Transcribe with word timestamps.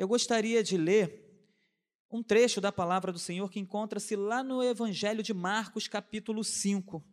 Eu 0.00 0.08
gostaria 0.08 0.62
de 0.62 0.78
ler 0.78 1.30
um 2.10 2.22
trecho 2.22 2.58
da 2.58 2.72
palavra 2.72 3.12
do 3.12 3.18
Senhor 3.18 3.50
que 3.50 3.60
encontra-se 3.60 4.16
lá 4.16 4.42
no 4.42 4.62
Evangelho 4.62 5.22
de 5.22 5.34
Marcos, 5.34 5.86
capítulo 5.86 6.42
5. 6.42 7.04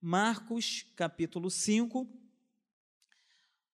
Marcos, 0.00 0.86
capítulo 0.96 1.50
5, 1.50 2.10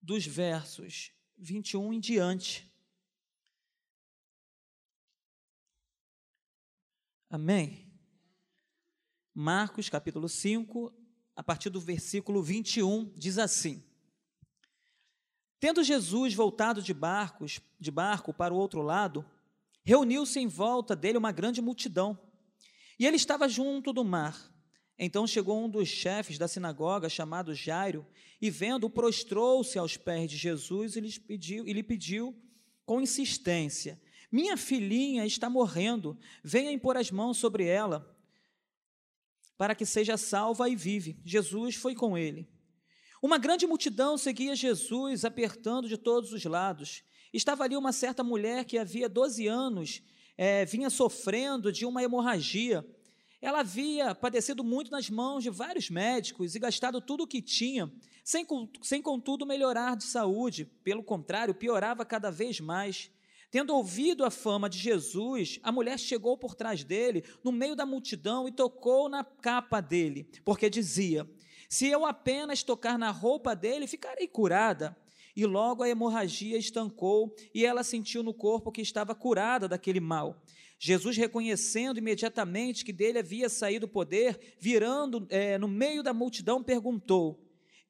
dos 0.03 0.27
versos 0.27 1.13
21 1.39 1.93
em 1.93 2.01
diante. 2.01 2.69
Amém? 7.31 7.97
Marcos, 9.33 9.89
capítulo 9.89 10.29
5, 10.29 10.93
a 11.37 11.45
partir 11.45 11.71
do 11.71 11.81
versículo 11.81 12.43
21, 12.43 13.05
diz 13.17 13.39
assim: 13.39 13.85
Tendo 15.67 15.83
Jesus 15.83 16.33
voltado 16.33 16.81
de 16.81 16.95
barcos, 16.95 17.61
de 17.77 17.91
barco 17.91 18.33
para 18.33 18.55
o 18.55 18.57
outro 18.57 18.83
lado, 18.83 19.27
reuniu-se 19.83 20.39
em 20.39 20.47
volta 20.47 20.95
dele 20.95 21.19
uma 21.19 21.33
grande 21.33 21.61
multidão, 21.61 22.17
e 22.97 23.05
ele 23.05 23.17
estava 23.17 23.49
junto 23.49 23.93
do 23.93 24.05
mar. 24.05 24.41
Então 24.97 25.27
chegou 25.27 25.65
um 25.65 25.69
dos 25.69 25.89
chefes 25.89 26.39
da 26.39 26.47
sinagoga, 26.47 27.09
chamado 27.09 27.53
Jairo, 27.53 28.07
e 28.41 28.49
vendo, 28.49 28.89
prostrou-se 28.89 29.77
aos 29.77 29.97
pés 29.97 30.31
de 30.31 30.37
Jesus 30.37 30.95
e 30.95 31.01
lhe 31.01 31.19
pediu, 31.19 31.67
e 31.67 31.73
lhe 31.73 31.83
pediu 31.83 32.33
com 32.85 33.01
insistência: 33.01 34.01
Minha 34.31 34.57
filhinha 34.57 35.27
está 35.27 35.51
morrendo, 35.51 36.17
venha 36.45 36.71
impor 36.71 36.97
as 36.97 37.11
mãos 37.11 37.39
sobre 37.39 37.67
ela, 37.67 38.17
para 39.59 39.75
que 39.75 39.85
seja 39.85 40.17
salva 40.17 40.69
e 40.69 40.77
vive. 40.77 41.21
Jesus 41.25 41.75
foi 41.75 41.97
com 41.97 42.17
ele. 42.17 42.49
Uma 43.23 43.39
grande 43.39 43.67
multidão 43.67 44.19
seguia 44.19 44.55
Jesus, 44.55 45.25
apertando 45.25 45.89
de 45.89 45.97
todos 45.97 46.33
os 46.33 46.45
lados. 46.45 47.03
Estava 47.33 47.65
ali 47.65 47.77
uma 47.77 47.93
certa 47.93 48.23
mulher 48.23 48.65
que 48.65 48.79
havia 48.79 49.09
12 49.09 49.47
anos 49.47 50.03
é, 50.37 50.65
vinha 50.65 50.91
sofrendo 50.91 51.73
de 51.73 51.87
uma 51.87 52.03
hemorragia. 52.03 52.87
Ela 53.41 53.61
havia 53.61 54.15
padecido 54.15 54.63
muito 54.63 54.91
nas 54.91 55.09
mãos 55.09 55.43
de 55.43 55.51
vários 55.51 55.89
médicos 55.89 56.55
e 56.55 56.59
gastado 56.59 57.01
tudo 57.01 57.25
o 57.25 57.27
que 57.27 57.41
tinha, 57.41 57.91
sem, 58.25 58.47
sem 58.83 59.01
contudo 59.01 59.47
melhorar 59.47 59.97
de 59.97 60.05
saúde. 60.05 60.65
Pelo 60.83 61.03
contrário, 61.03 61.55
piorava 61.55 62.05
cada 62.05 62.31
vez 62.31 62.61
mais. 62.61 63.11
Tendo 63.51 63.75
ouvido 63.75 64.25
a 64.25 64.31
fama 64.31 64.69
de 64.69 64.79
Jesus, 64.79 65.61
a 65.63 65.71
mulher 65.71 65.99
chegou 65.99 66.37
por 66.37 66.55
trás 66.55 66.83
dele, 66.83 67.25
no 67.45 67.53
meio 67.53 67.77
da 67.77 67.87
multidão, 67.87 68.49
e 68.49 68.53
tocou 68.53 69.09
na 69.09 69.25
capa 69.25 69.81
dele, 69.81 70.29
porque 70.45 70.69
dizia: 70.69 71.27
se 71.69 71.87
eu 71.87 72.05
apenas 72.07 72.63
tocar 72.63 72.99
na 72.99 73.11
roupa 73.11 73.55
dele, 73.55 73.87
ficarei 73.87 74.27
curada. 74.27 74.97
E 75.37 75.45
logo 75.45 75.83
a 75.83 75.89
hemorragia 75.89 76.57
estancou 76.57 77.35
e 77.55 77.67
ela 77.67 77.85
sentiu 77.85 78.23
no 78.23 78.33
corpo 78.33 78.73
que 78.73 78.81
estava 78.81 79.15
curada 79.15 79.69
daquele 79.69 80.01
mal. 80.01 80.43
Jesus, 80.79 81.17
reconhecendo 81.17 81.99
imediatamente 81.99 82.85
que 82.85 82.93
dele 82.93 83.19
havia 83.19 83.49
saído 83.49 83.87
o 83.87 83.89
poder, 83.89 84.57
virando 84.59 85.27
é, 85.31 85.59
no 85.59 85.69
meio 85.69 86.03
da 86.03 86.13
multidão, 86.13 86.63
perguntou: 86.63 87.43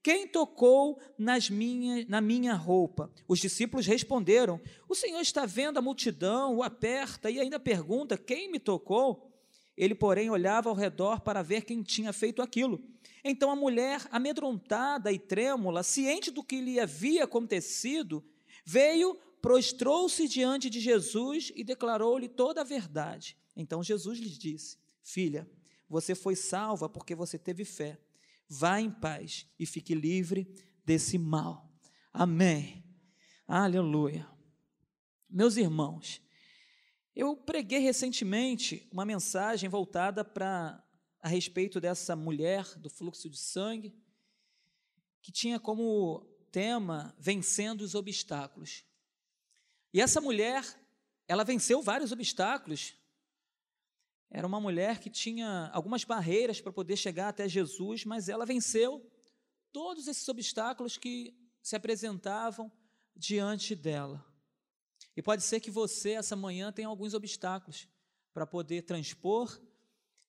Quem 0.03 0.27
tocou 0.27 1.01
nas 1.19 1.51
minha, 1.51 2.05
na 2.09 2.21
minha 2.21 2.55
roupa? 2.55 3.13
Os 3.29 3.41
discípulos 3.41 3.87
responderam: 3.87 4.61
O 4.89 4.95
Senhor 4.95 5.21
está 5.21 5.47
vendo 5.47 5.79
a 5.79 5.83
multidão, 5.83 6.57
o 6.57 6.63
aperta 6.63 7.31
e 7.31 7.41
ainda 7.41 7.59
pergunta: 7.59 8.17
Quem 8.17 8.51
me 8.51 8.59
tocou? 8.61 9.36
Ele, 9.77 9.95
porém, 9.95 10.31
olhava 10.31 10.71
ao 10.71 10.75
redor 10.75 11.21
para 11.21 11.43
ver 11.43 11.63
quem 11.63 11.83
tinha 11.83 12.13
feito 12.13 12.41
aquilo. 12.41 12.83
Então 13.23 13.51
a 13.51 13.57
mulher, 13.57 14.07
amedrontada 14.11 15.13
e 15.13 15.19
trêmula, 15.19 15.83
ciente 15.83 16.31
do 16.31 16.43
que 16.43 16.61
lhe 16.61 16.81
havia 16.81 17.25
acontecido, 17.25 18.25
veio, 18.65 19.19
prostrou-se 19.43 20.27
diante 20.29 20.71
de 20.71 20.81
Jesus 20.81 21.53
e 21.55 21.63
declarou-lhe 21.63 22.29
toda 22.29 22.61
a 22.61 22.65
verdade. 22.65 23.37
Então 23.55 23.83
Jesus 23.83 24.19
lhe 24.19 24.31
disse: 24.31 24.79
Filha, 25.03 25.49
você 25.89 26.15
foi 26.15 26.35
salva 26.35 26.89
porque 26.89 27.15
você 27.15 27.39
teve 27.39 27.65
fé. 27.65 27.99
Vá 28.49 28.81
em 28.81 28.91
paz 28.91 29.47
e 29.59 29.67
fique 29.67 29.95
livre 29.95 30.49
desse 30.85 31.19
mal. 31.19 31.69
Amém. 32.13 32.85
Aleluia. 33.47 34.27
Meus 35.29 35.57
irmãos, 35.57 36.23
eu 37.17 37.35
preguei 37.35 37.79
recentemente 37.79 38.87
uma 38.93 39.07
mensagem 39.07 39.71
voltada 39.71 40.23
para 40.23 40.85
a 41.19 41.29
respeito 41.29 41.81
dessa 41.81 42.15
mulher 42.15 42.77
do 42.77 42.91
fluxo 42.91 43.31
de 43.31 43.39
sangue, 43.39 43.97
que 45.23 45.33
tinha 45.33 45.59
como 45.59 46.21
tema 46.53 47.17
vencendo 47.19 47.81
os 47.81 47.95
obstáculos. 47.95 48.85
E 49.95 50.01
essa 50.01 50.21
mulher, 50.21 50.63
ela 51.27 51.43
venceu 51.43 51.81
vários 51.81 52.13
obstáculos. 52.13 52.95
Era 54.31 54.47
uma 54.47 54.61
mulher 54.61 55.01
que 55.01 55.09
tinha 55.09 55.71
algumas 55.73 56.05
barreiras 56.05 56.61
para 56.61 56.71
poder 56.71 56.99
chegar 56.99 57.29
até 57.29 57.49
Jesus, 57.49 58.05
mas 58.05 58.29
ela 58.29 58.45
venceu 58.45 59.11
todos 59.73 60.07
esses 60.07 60.29
obstáculos 60.29 60.99
que 60.99 61.35
se 61.63 61.75
apresentavam 61.75 62.71
diante 63.17 63.75
dela. 63.75 64.36
E 65.17 65.23
pode 65.23 65.43
ser 65.43 65.61
que 65.61 65.71
você, 65.71 66.11
essa 66.11 66.37
manhã, 66.37 66.71
tenha 66.71 66.89
alguns 66.89 67.15
obstáculos 67.15 67.89
para 68.35 68.47
poder 68.47 68.83
transpor 68.83 69.59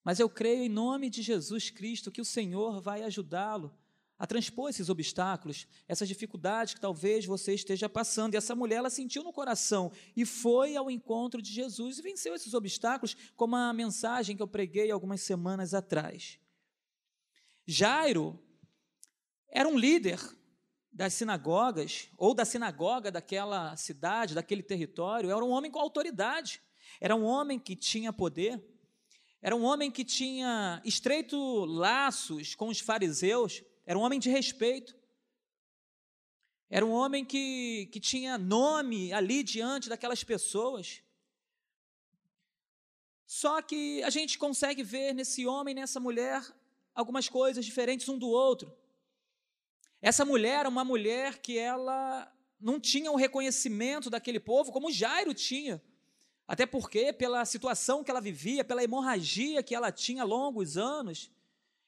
mas 0.07 0.21
eu 0.21 0.29
creio 0.29 0.63
em 0.63 0.69
nome 0.69 1.09
de 1.09 1.21
Jesus 1.21 1.69
Cristo 1.69 2.09
que 2.09 2.21
o 2.21 2.25
Senhor 2.25 2.79
vai 2.79 3.03
ajudá-lo 3.03 3.77
a 4.17 4.25
transpor 4.25 4.69
esses 4.69 4.87
obstáculos, 4.87 5.67
essas 5.85 6.07
dificuldades 6.07 6.73
que 6.73 6.79
talvez 6.79 7.25
você 7.25 7.53
esteja 7.53 7.89
passando. 7.89 8.33
E 8.33 8.37
essa 8.37 8.55
mulher 8.55 8.77
ela 8.77 8.89
sentiu 8.89 9.21
no 9.21 9.33
coração 9.33 9.91
e 10.15 10.25
foi 10.25 10.77
ao 10.77 10.89
encontro 10.89 11.41
de 11.41 11.51
Jesus 11.51 11.99
e 11.99 12.01
venceu 12.01 12.33
esses 12.33 12.53
obstáculos, 12.53 13.17
como 13.35 13.57
a 13.57 13.73
mensagem 13.73 14.37
que 14.37 14.41
eu 14.41 14.47
preguei 14.47 14.89
algumas 14.91 15.19
semanas 15.19 15.73
atrás. 15.73 16.39
Jairo 17.65 18.39
era 19.49 19.67
um 19.67 19.77
líder 19.77 20.21
das 20.91 21.13
sinagogas, 21.13 22.09
ou 22.17 22.33
da 22.33 22.45
sinagoga 22.45 23.11
daquela 23.11 23.75
cidade, 23.75 24.33
daquele 24.33 24.63
território, 24.63 25.29
era 25.29 25.43
um 25.43 25.49
homem 25.49 25.69
com 25.69 25.79
autoridade, 25.79 26.61
era 26.99 27.15
um 27.15 27.23
homem 27.23 27.59
que 27.59 27.75
tinha 27.75 28.11
poder. 28.11 28.61
Era 29.41 29.55
um 29.55 29.63
homem 29.63 29.91
que 29.91 30.03
tinha 30.03 30.81
estreito 30.83 31.37
laços 31.65 32.55
com 32.55 32.69
os 32.69 32.79
fariseus, 32.79 33.63
era 33.85 33.97
um 33.97 34.01
homem 34.01 34.19
de 34.19 34.29
respeito. 34.29 34.95
Era 36.69 36.85
um 36.85 36.91
homem 36.91 37.23
que, 37.23 37.87
que 37.93 37.99
tinha 37.99 38.37
nome 38.37 39.13
ali 39.13 39.43
diante 39.43 39.87
daquelas 39.87 40.23
pessoas. 40.23 41.01
Só 43.25 43.61
que 43.61 44.03
a 44.03 44.09
gente 44.09 44.37
consegue 44.37 44.83
ver 44.83 45.13
nesse 45.13 45.45
homem, 45.45 45.75
nessa 45.75 45.99
mulher, 45.99 46.41
algumas 46.93 47.29
coisas 47.29 47.63
diferentes 47.63 48.09
um 48.09 48.17
do 48.17 48.27
outro. 48.27 48.75
Essa 50.01 50.23
mulher 50.23 50.59
era 50.59 50.69
uma 50.69 50.83
mulher 50.83 51.39
que 51.39 51.57
ela 51.57 52.31
não 52.59 52.79
tinha 52.79 53.11
o 53.11 53.15
reconhecimento 53.15 54.09
daquele 54.09 54.39
povo 54.39 54.71
como 54.71 54.91
Jairo 54.91 55.33
tinha. 55.33 55.81
Até 56.47 56.65
porque, 56.65 57.11
pela 57.11 57.43
situação 57.45 58.03
que 58.03 58.09
ela 58.09 58.21
vivia, 58.21 58.63
pela 58.63 58.83
hemorragia 58.83 59.61
que 59.61 59.75
ela 59.75 59.91
tinha 59.91 60.23
longos 60.23 60.77
anos, 60.77 61.29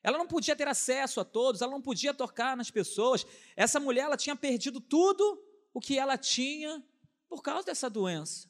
ela 0.03 0.17
não 0.17 0.27
podia 0.27 0.55
ter 0.55 0.67
acesso 0.67 1.19
a 1.19 1.25
todos, 1.25 1.61
ela 1.61 1.71
não 1.71 1.81
podia 1.81 2.13
tocar 2.13 2.57
nas 2.57 2.69
pessoas. 2.69 3.25
Essa 3.55 3.79
mulher 3.79 4.03
ela 4.03 4.17
tinha 4.17 4.35
perdido 4.35 4.81
tudo 4.81 5.41
o 5.73 5.79
que 5.79 5.97
ela 5.97 6.17
tinha 6.17 6.83
por 7.27 7.41
causa 7.41 7.67
dessa 7.67 7.89
doença. 7.89 8.49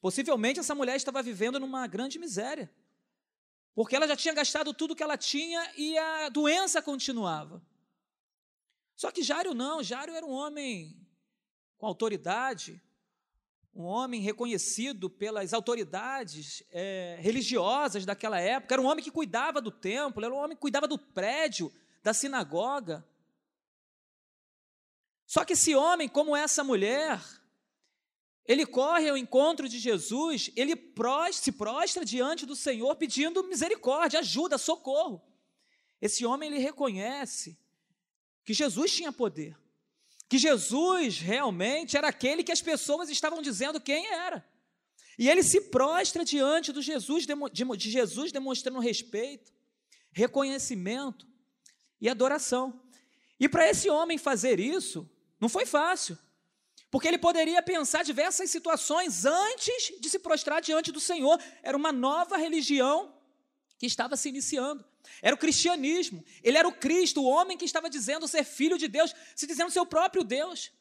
Possivelmente 0.00 0.60
essa 0.60 0.74
mulher 0.74 0.96
estava 0.96 1.22
vivendo 1.22 1.58
numa 1.58 1.86
grande 1.86 2.18
miséria, 2.18 2.70
porque 3.74 3.96
ela 3.96 4.06
já 4.06 4.14
tinha 4.14 4.34
gastado 4.34 4.74
tudo 4.74 4.92
o 4.92 4.96
que 4.96 5.02
ela 5.02 5.16
tinha 5.16 5.72
e 5.76 5.96
a 5.96 6.28
doença 6.28 6.82
continuava. 6.82 7.62
Só 8.96 9.10
que 9.10 9.22
Jário 9.22 9.54
não, 9.54 9.82
Jário 9.82 10.14
era 10.14 10.24
um 10.24 10.32
homem 10.32 10.96
com 11.76 11.86
autoridade, 11.86 12.80
um 13.74 13.82
homem 13.82 14.20
reconhecido 14.20 15.10
pelas 15.10 15.52
autoridades 15.52 16.62
é, 16.70 17.18
religiosas 17.20 18.06
daquela 18.06 18.38
época, 18.38 18.74
era 18.74 18.82
um 18.82 18.86
homem 18.86 19.02
que 19.02 19.10
cuidava 19.10 19.60
do 19.60 19.70
templo, 19.70 20.24
era 20.24 20.32
um 20.32 20.38
homem 20.38 20.56
que 20.56 20.60
cuidava 20.60 20.86
do 20.86 20.96
prédio, 20.96 21.72
da 22.02 22.14
sinagoga. 22.14 23.04
Só 25.26 25.44
que 25.44 25.54
esse 25.54 25.74
homem, 25.74 26.08
como 26.08 26.36
essa 26.36 26.62
mulher, 26.62 27.20
ele 28.46 28.64
corre 28.64 29.08
ao 29.08 29.16
encontro 29.16 29.68
de 29.68 29.78
Jesus, 29.78 30.52
ele 30.54 30.74
se 31.32 31.50
prostra 31.50 32.04
diante 32.04 32.46
do 32.46 32.54
Senhor 32.54 32.94
pedindo 32.94 33.42
misericórdia, 33.42 34.20
ajuda, 34.20 34.58
socorro. 34.58 35.20
Esse 36.00 36.24
homem 36.24 36.50
ele 36.50 36.60
reconhece 36.60 37.58
que 38.44 38.52
Jesus 38.54 38.92
tinha 38.92 39.12
poder 39.12 39.56
que 40.28 40.38
Jesus 40.38 41.18
realmente 41.18 41.96
era 41.96 42.08
aquele 42.08 42.42
que 42.42 42.52
as 42.52 42.62
pessoas 42.62 43.08
estavam 43.08 43.42
dizendo 43.42 43.80
quem 43.80 44.06
era. 44.06 44.44
E 45.16 45.28
ele 45.28 45.42
se 45.42 45.60
prostra 45.60 46.24
diante 46.24 46.72
do 46.72 46.82
Jesus, 46.82 47.24
de 47.24 47.90
Jesus 47.90 48.32
demonstrando 48.32 48.80
respeito, 48.80 49.52
reconhecimento 50.10 51.26
e 52.00 52.08
adoração. 52.08 52.82
E 53.38 53.48
para 53.48 53.68
esse 53.68 53.88
homem 53.88 54.18
fazer 54.18 54.58
isso, 54.58 55.08
não 55.40 55.48
foi 55.48 55.66
fácil. 55.66 56.18
Porque 56.90 57.06
ele 57.06 57.18
poderia 57.18 57.62
pensar 57.62 58.02
diversas 58.02 58.50
situações 58.50 59.24
antes 59.24 59.92
de 60.00 60.08
se 60.10 60.18
prostrar 60.18 60.60
diante 60.60 60.90
do 60.90 61.00
Senhor. 61.00 61.40
Era 61.62 61.76
uma 61.76 61.92
nova 61.92 62.36
religião 62.36 63.14
que 63.78 63.86
estava 63.86 64.16
se 64.16 64.28
iniciando. 64.28 64.84
Era 65.22 65.34
o 65.34 65.38
cristianismo. 65.38 66.24
Ele 66.42 66.58
era 66.58 66.68
o 66.68 66.72
Cristo, 66.72 67.22
o 67.22 67.26
homem 67.26 67.56
que 67.56 67.64
estava 67.64 67.88
dizendo 67.90 68.28
ser 68.28 68.44
filho 68.44 68.78
de 68.78 68.88
Deus, 68.88 69.14
se 69.34 69.46
dizendo 69.46 69.70
seu 69.70 69.86
próprio 69.86 70.24
Deus. 70.24 70.72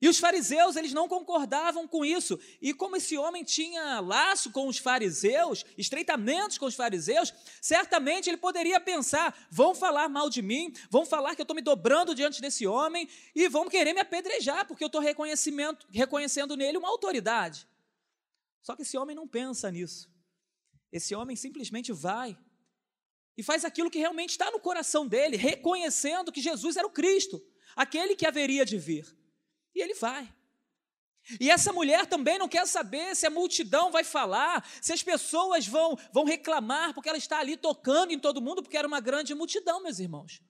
E 0.00 0.08
os 0.08 0.18
fariseus, 0.18 0.76
eles 0.76 0.92
não 0.92 1.08
concordavam 1.08 1.88
com 1.88 2.04
isso. 2.04 2.38
E 2.62 2.72
como 2.72 2.96
esse 2.96 3.18
homem 3.18 3.42
tinha 3.42 3.98
laço 3.98 4.52
com 4.52 4.68
os 4.68 4.78
fariseus, 4.78 5.64
estreitamentos 5.76 6.56
com 6.56 6.66
os 6.66 6.76
fariseus, 6.76 7.34
certamente 7.60 8.30
ele 8.30 8.36
poderia 8.36 8.78
pensar: 8.78 9.36
vão 9.50 9.74
falar 9.74 10.08
mal 10.08 10.30
de 10.30 10.40
mim, 10.40 10.72
vão 10.88 11.04
falar 11.04 11.34
que 11.34 11.40
eu 11.40 11.44
estou 11.44 11.56
me 11.56 11.62
dobrando 11.62 12.14
diante 12.14 12.40
desse 12.40 12.64
homem 12.64 13.08
e 13.34 13.48
vão 13.48 13.68
querer 13.68 13.92
me 13.92 14.00
apedrejar, 14.00 14.66
porque 14.66 14.84
eu 14.84 14.86
estou 14.86 15.00
reconhecendo 15.00 16.56
nele 16.56 16.78
uma 16.78 16.88
autoridade. 16.88 17.66
Só 18.62 18.76
que 18.76 18.82
esse 18.82 18.96
homem 18.96 19.16
não 19.16 19.26
pensa 19.26 19.68
nisso. 19.68 20.08
Esse 20.92 21.12
homem 21.14 21.34
simplesmente 21.34 21.92
vai 21.92 22.38
e 23.38 23.42
faz 23.44 23.64
aquilo 23.64 23.88
que 23.88 24.00
realmente 24.00 24.30
está 24.30 24.50
no 24.50 24.58
coração 24.58 25.06
dele, 25.06 25.36
reconhecendo 25.36 26.32
que 26.32 26.40
Jesus 26.40 26.76
era 26.76 26.84
o 26.84 26.90
Cristo, 26.90 27.40
aquele 27.76 28.16
que 28.16 28.26
haveria 28.26 28.64
de 28.64 28.76
vir. 28.76 29.06
E 29.72 29.80
ele 29.80 29.94
vai. 29.94 30.34
E 31.38 31.48
essa 31.48 31.72
mulher 31.72 32.06
também 32.06 32.36
não 32.36 32.48
quer 32.48 32.66
saber 32.66 33.14
se 33.14 33.26
a 33.26 33.30
multidão 33.30 33.92
vai 33.92 34.02
falar, 34.02 34.68
se 34.82 34.92
as 34.92 35.04
pessoas 35.04 35.68
vão, 35.68 35.96
vão 36.12 36.24
reclamar, 36.24 36.92
porque 36.92 37.08
ela 37.08 37.18
está 37.18 37.38
ali 37.38 37.56
tocando 37.56 38.12
em 38.12 38.18
todo 38.18 38.42
mundo, 38.42 38.60
porque 38.60 38.76
era 38.76 38.88
uma 38.88 38.98
grande 38.98 39.32
multidão, 39.36 39.80
meus 39.80 40.00
irmãos. 40.00 40.42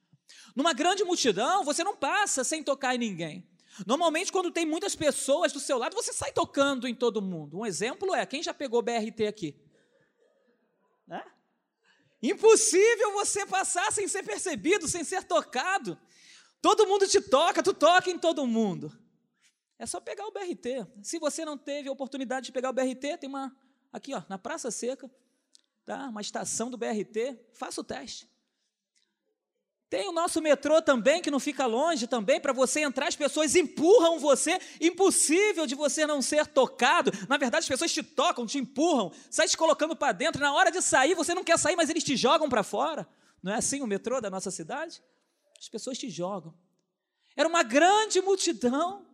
Numa 0.57 0.73
grande 0.73 1.05
multidão, 1.05 1.65
você 1.65 1.85
não 1.85 1.95
passa 1.95 2.43
sem 2.43 2.63
tocar 2.63 2.95
em 2.95 2.99
ninguém. 2.99 3.47
Normalmente, 3.87 4.33
quando 4.33 4.51
tem 4.51 4.65
muitas 4.65 4.97
pessoas 4.97 5.53
do 5.53 5.61
seu 5.61 5.77
lado, 5.77 5.95
você 5.95 6.13
sai 6.13 6.33
tocando 6.33 6.89
em 6.89 6.95
todo 6.95 7.21
mundo. 7.21 7.59
Um 7.59 7.67
exemplo 7.67 8.15
é: 8.15 8.25
quem 8.25 8.43
já 8.43 8.55
pegou 8.55 8.81
BRT 8.81 9.27
aqui? 9.27 9.61
Né? 11.07 11.23
Impossível 12.23 13.13
você 13.13 13.47
passar 13.47 13.93
sem 13.93 14.09
ser 14.09 14.23
percebido, 14.25 14.89
sem 14.89 15.05
ser 15.05 15.23
tocado. 15.25 15.99
Todo 16.61 16.87
mundo 16.87 17.07
te 17.07 17.21
toca, 17.21 17.63
tu 17.63 17.73
toca 17.73 18.11
em 18.11 18.19
todo 18.19 18.47
mundo. 18.47 18.93
É 19.79 19.87
só 19.87 20.01
pegar 20.01 20.27
o 20.27 20.33
BRT. 20.33 20.87
Se 21.03 21.19
você 21.19 21.45
não 21.45 21.57
teve 21.57 21.89
a 21.89 21.93
oportunidade 21.93 22.47
de 22.47 22.53
pegar 22.53 22.71
o 22.71 22.73
BRT, 22.73 23.19
tem 23.19 23.29
uma 23.29 23.57
aqui, 23.93 24.13
ó, 24.13 24.23
na 24.29 24.37
Praça 24.37 24.71
Seca, 24.71 25.09
tá? 25.85 26.09
Uma 26.09 26.21
estação 26.21 26.71
do 26.71 26.77
BRT, 26.77 27.39
faça 27.53 27.81
o 27.81 27.85
teste. 27.85 28.29
Tem 29.91 30.07
o 30.07 30.13
nosso 30.13 30.43
metrô 30.43 30.83
também, 30.83 31.23
que 31.23 31.31
não 31.31 31.41
fica 31.41 31.65
longe 31.65 32.07
também, 32.07 32.39
para 32.39 32.53
você 32.53 32.81
entrar, 32.81 33.09
as 33.09 33.17
pessoas 33.17 33.57
empurram 33.57 34.19
você, 34.19 34.61
impossível 34.81 35.67
de 35.67 35.75
você 35.75 36.07
não 36.07 36.21
ser 36.21 36.47
tocado. 36.47 37.11
Na 37.27 37.39
verdade, 37.39 37.63
as 37.63 37.69
pessoas 37.69 37.91
te 37.91 38.03
tocam, 38.03 38.45
te 38.45 38.59
empurram, 38.59 39.11
sai 39.31 39.49
te 39.49 39.57
colocando 39.57 39.97
para 39.97 40.13
dentro. 40.13 40.43
Na 40.43 40.53
hora 40.53 40.71
de 40.71 40.83
sair, 40.83 41.15
você 41.15 41.35
não 41.35 41.43
quer 41.43 41.59
sair, 41.59 41.75
mas 41.75 41.89
eles 41.89 42.05
te 42.05 42.17
jogam 42.17 42.51
para 42.51 42.63
fora. 42.63 43.09
Não 43.43 43.53
é 43.53 43.57
assim 43.57 43.81
o 43.81 43.87
metrô 43.87 44.21
da 44.21 44.29
nossa 44.29 44.51
cidade? 44.51 45.03
As 45.59 45.71
pessoas 45.71 45.97
te 45.97 46.11
jogam. 46.11 46.55
Era 47.35 47.49
uma 47.49 47.63
grande 47.63 48.21
multidão 48.21 49.07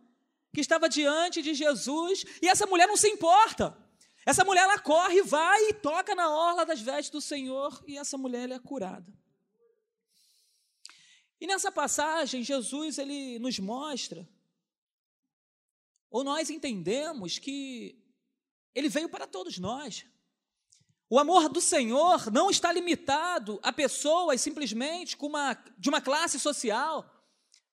que 0.53 0.59
estava 0.59 0.89
diante 0.89 1.41
de 1.41 1.53
Jesus, 1.53 2.25
e 2.41 2.49
essa 2.49 2.65
mulher 2.65 2.87
não 2.87 2.97
se 2.97 3.07
importa. 3.07 3.77
Essa 4.25 4.43
mulher 4.43 4.63
ela 4.63 4.79
corre, 4.79 5.21
vai 5.21 5.69
e 5.69 5.73
toca 5.73 6.13
na 6.15 6.29
orla 6.29 6.65
das 6.65 6.81
vestes 6.81 7.11
do 7.11 7.21
Senhor, 7.21 7.81
e 7.87 7.97
essa 7.97 8.17
mulher 8.17 8.49
é 8.51 8.59
curada. 8.59 9.24
E 11.45 11.47
nessa 11.47 11.71
passagem, 11.71 12.41
Jesus 12.43 12.97
ele 12.97 13.37
nos 13.37 13.59
mostra, 13.59 14.27
ou 16.09 16.23
nós 16.23 16.49
entendemos 16.49 17.37
que 17.37 18.03
ele 18.73 18.89
veio 18.89 19.07
para 19.07 19.27
todos 19.27 19.59
nós. 19.59 20.07
O 21.07 21.19
amor 21.19 21.47
do 21.47 21.61
Senhor 21.61 22.31
não 22.31 22.49
está 22.49 22.71
limitado 22.71 23.59
a 23.61 23.71
pessoas 23.71 24.41
simplesmente 24.41 25.15
uma, 25.19 25.53
de 25.77 25.87
uma 25.87 26.01
classe 26.01 26.39
social 26.39 27.07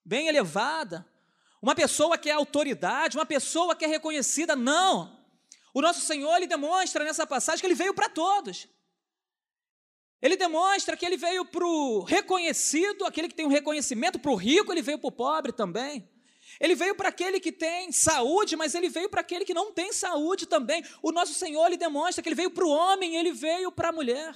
bem 0.05 0.29
elevada, 0.29 1.11
uma 1.63 1.75
pessoa 1.75 2.19
que 2.19 2.29
é 2.29 2.35
autoridade, 2.35 3.17
uma 3.17 3.25
pessoa 3.25 3.75
que 3.75 3.87
é 3.87 3.89
reconhecida. 3.89 4.55
Não. 4.55 5.19
O 5.73 5.81
nosso 5.81 6.03
Senhor, 6.03 6.37
ele 6.37 6.47
demonstra 6.47 7.05
nessa 7.05 7.27
passagem 7.27 7.63
que 7.63 7.67
ele 7.67 7.75
veio 7.75 7.95
para 7.95 8.11
todos. 8.11 8.69
Ele 10.23 10.37
demonstra 10.37 10.97
que 10.97 11.05
ele 11.05 11.17
veio 11.17 11.45
para 11.45 11.67
o 11.67 12.05
reconhecido, 12.05 13.05
aquele 13.05 13.29
que 13.29 13.35
tem 13.35 13.45
um 13.45 13.51
reconhecimento, 13.51 14.21
para 14.21 14.31
o 14.31 14.37
rico, 14.37 14.73
ele 14.73 14.81
veio 14.81 14.99
para 14.99 15.09
o 15.09 15.13
pobre 15.13 15.51
também. 15.51 16.09
Ele 16.61 16.77
veio 16.77 16.95
para 16.95 17.09
aquele 17.09 17.41
que 17.41 17.51
tem 17.51 17.91
saúde, 17.91 18.55
mas 18.55 18.75
ele 18.77 18.89
veio 18.89 19.09
para 19.09 19.21
aquele 19.21 19.45
que 19.45 19.53
não 19.53 19.73
tem 19.73 19.93
saúde 19.93 20.47
também. 20.47 20.85
O 21.03 21.11
nosso 21.11 21.35
Senhor, 21.35 21.67
ele 21.67 21.77
demonstra 21.77 22.23
que 22.23 22.29
ele 22.29 22.37
veio 22.37 22.53
para 22.53 22.65
o 22.65 22.71
homem, 22.71 23.17
ele 23.17 23.33
veio 23.33 23.73
para 23.73 23.89
a 23.89 23.93
mulher. 23.93 24.33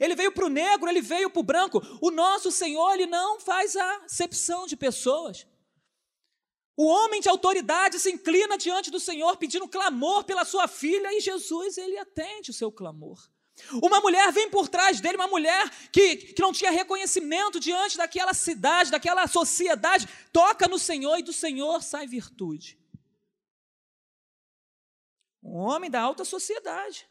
Ele 0.00 0.14
veio 0.14 0.30
para 0.30 0.46
o 0.46 0.48
negro, 0.48 0.88
ele 0.88 1.00
veio 1.00 1.28
para 1.28 1.40
o 1.40 1.42
branco. 1.42 1.82
O 2.00 2.10
nosso 2.12 2.52
Senhor, 2.52 2.94
ele 2.94 3.06
não 3.06 3.40
faz 3.40 3.74
acepção 3.74 4.64
de 4.66 4.76
pessoas. 4.76 5.44
O 6.76 6.86
homem 6.86 7.20
de 7.20 7.28
autoridade 7.28 7.98
se 7.98 8.10
inclina 8.10 8.56
diante 8.56 8.90
do 8.90 9.00
Senhor 9.00 9.36
pedindo 9.38 9.66
clamor 9.66 10.24
pela 10.24 10.44
sua 10.44 10.68
filha 10.68 11.12
e 11.12 11.20
Jesus, 11.20 11.78
ele 11.78 11.98
atende 11.98 12.50
o 12.50 12.54
seu 12.54 12.70
clamor. 12.70 13.18
Uma 13.82 14.00
mulher 14.00 14.30
vem 14.32 14.50
por 14.50 14.68
trás 14.68 15.00
dele, 15.00 15.16
uma 15.16 15.28
mulher 15.28 15.68
que, 15.90 16.16
que 16.16 16.42
não 16.42 16.52
tinha 16.52 16.70
reconhecimento 16.70 17.58
diante 17.58 17.96
daquela 17.96 18.34
cidade, 18.34 18.90
daquela 18.90 19.26
sociedade, 19.26 20.06
toca 20.32 20.68
no 20.68 20.78
Senhor 20.78 21.18
e 21.18 21.22
do 21.22 21.32
Senhor 21.32 21.82
sai 21.82 22.06
virtude. 22.06 22.78
Um 25.42 25.54
homem 25.54 25.90
da 25.90 26.00
alta 26.00 26.24
sociedade. 26.24 27.08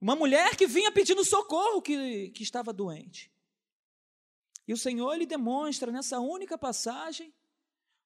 Uma 0.00 0.14
mulher 0.14 0.54
que 0.56 0.66
vinha 0.66 0.92
pedindo 0.92 1.24
socorro, 1.24 1.82
que, 1.82 2.30
que 2.30 2.42
estava 2.42 2.72
doente. 2.72 3.32
E 4.66 4.72
o 4.72 4.76
Senhor 4.76 5.14
lhe 5.14 5.26
demonstra 5.26 5.90
nessa 5.90 6.20
única 6.20 6.56
passagem 6.56 7.34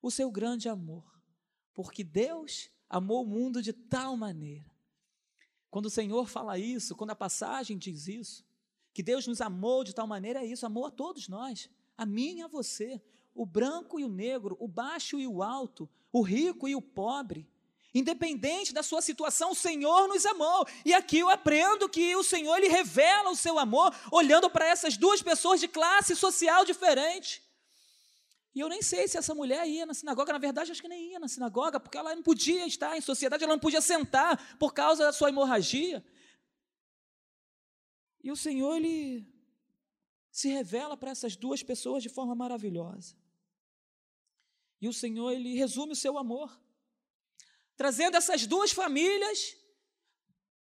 o 0.00 0.10
seu 0.10 0.30
grande 0.30 0.68
amor, 0.68 1.04
porque 1.74 2.02
Deus 2.02 2.70
amou 2.88 3.24
o 3.24 3.26
mundo 3.26 3.60
de 3.60 3.72
tal 3.72 4.16
maneira. 4.16 4.71
Quando 5.72 5.86
o 5.86 5.90
Senhor 5.90 6.28
fala 6.28 6.58
isso, 6.58 6.94
quando 6.94 7.12
a 7.12 7.16
passagem 7.16 7.78
diz 7.78 8.06
isso, 8.06 8.44
que 8.92 9.02
Deus 9.02 9.26
nos 9.26 9.40
amou 9.40 9.82
de 9.82 9.94
tal 9.94 10.06
maneira, 10.06 10.40
é 10.40 10.44
isso, 10.44 10.66
amou 10.66 10.84
a 10.84 10.90
todos 10.90 11.28
nós, 11.28 11.70
a 11.96 12.04
mim 12.04 12.40
e 12.40 12.42
a 12.42 12.46
você, 12.46 13.00
o 13.34 13.46
branco 13.46 13.98
e 13.98 14.04
o 14.04 14.08
negro, 14.10 14.54
o 14.60 14.68
baixo 14.68 15.18
e 15.18 15.26
o 15.26 15.42
alto, 15.42 15.88
o 16.12 16.20
rico 16.20 16.68
e 16.68 16.76
o 16.76 16.82
pobre. 16.82 17.48
Independente 17.94 18.74
da 18.74 18.82
sua 18.82 19.00
situação, 19.00 19.52
o 19.52 19.54
Senhor 19.54 20.08
nos 20.08 20.26
amou. 20.26 20.66
E 20.84 20.92
aqui 20.92 21.20
eu 21.20 21.30
aprendo 21.30 21.88
que 21.88 22.14
o 22.16 22.22
Senhor 22.22 22.58
lhe 22.58 22.68
revela 22.68 23.30
o 23.30 23.36
seu 23.36 23.58
amor 23.58 23.94
olhando 24.10 24.50
para 24.50 24.66
essas 24.66 24.98
duas 24.98 25.22
pessoas 25.22 25.58
de 25.58 25.68
classe 25.68 26.14
social 26.14 26.66
diferente. 26.66 27.42
E 28.54 28.60
eu 28.60 28.68
nem 28.68 28.82
sei 28.82 29.08
se 29.08 29.16
essa 29.16 29.34
mulher 29.34 29.66
ia 29.66 29.86
na 29.86 29.94
sinagoga, 29.94 30.32
na 30.32 30.38
verdade, 30.38 30.70
acho 30.70 30.82
que 30.82 30.88
nem 30.88 31.12
ia 31.12 31.18
na 31.18 31.28
sinagoga, 31.28 31.80
porque 31.80 31.96
ela 31.96 32.14
não 32.14 32.22
podia 32.22 32.66
estar 32.66 32.96
em 32.96 33.00
sociedade, 33.00 33.42
ela 33.42 33.54
não 33.54 33.60
podia 33.60 33.80
sentar 33.80 34.56
por 34.58 34.74
causa 34.74 35.04
da 35.04 35.12
sua 35.12 35.30
hemorragia. 35.30 36.04
E 38.22 38.30
o 38.30 38.36
Senhor, 38.36 38.76
Ele 38.76 39.26
se 40.30 40.48
revela 40.48 40.96
para 40.96 41.10
essas 41.10 41.34
duas 41.34 41.62
pessoas 41.62 42.02
de 42.02 42.10
forma 42.10 42.34
maravilhosa. 42.34 43.16
E 44.80 44.88
o 44.88 44.92
Senhor, 44.92 45.30
Ele 45.30 45.54
resume 45.54 45.92
o 45.92 45.96
seu 45.96 46.18
amor, 46.18 46.60
trazendo 47.74 48.18
essas 48.18 48.46
duas 48.46 48.70
famílias 48.70 49.56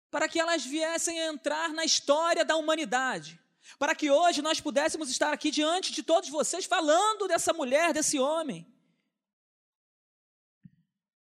para 0.09 0.29
que 0.29 0.39
elas 0.39 0.65
viessem 0.65 1.19
a 1.21 1.33
entrar 1.33 1.73
na 1.73 1.85
história 1.85 2.45
da 2.45 2.57
humanidade 2.57 3.41
para 3.78 3.95
que 3.95 4.11
hoje 4.11 4.42
nós 4.42 4.61
pudéssemos 4.61 5.11
estar 5.11 5.33
aqui 5.33 5.50
diante 5.50 5.92
de 5.92 6.02
todos 6.02 6.28
vocês 6.28 6.64
falando 6.64 7.28
dessa 7.28 7.52
mulher, 7.52 7.92
desse 7.92 8.19
homem. 8.19 8.66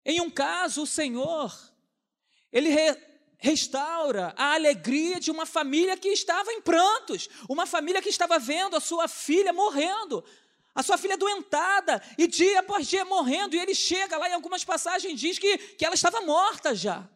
Em 0.05 0.21
um 0.21 0.29
caso, 0.29 0.83
o 0.83 0.87
Senhor, 0.87 1.53
ele 2.51 2.69
re, 2.69 2.97
restaura 3.37 4.33
a 4.37 4.53
alegria 4.53 5.19
de 5.19 5.29
uma 5.29 5.45
família 5.45 5.97
que 5.97 6.09
estava 6.09 6.51
em 6.53 6.61
prantos, 6.61 7.29
uma 7.49 7.65
família 7.65 8.01
que 8.01 8.09
estava 8.09 8.39
vendo 8.39 8.75
a 8.75 8.79
sua 8.79 9.07
filha 9.07 9.51
morrendo, 9.51 10.23
a 10.73 10.81
sua 10.83 10.97
filha 10.97 11.17
doentada, 11.17 12.01
e 12.17 12.27
dia 12.27 12.59
após 12.59 12.87
dia 12.87 13.03
morrendo, 13.03 13.55
e 13.55 13.59
ele 13.59 13.75
chega 13.75 14.17
lá, 14.17 14.29
em 14.29 14.33
algumas 14.33 14.63
passagens 14.63 15.19
diz 15.19 15.37
que, 15.39 15.57
que 15.57 15.85
ela 15.85 15.95
estava 15.95 16.21
morta 16.21 16.73
já. 16.73 17.07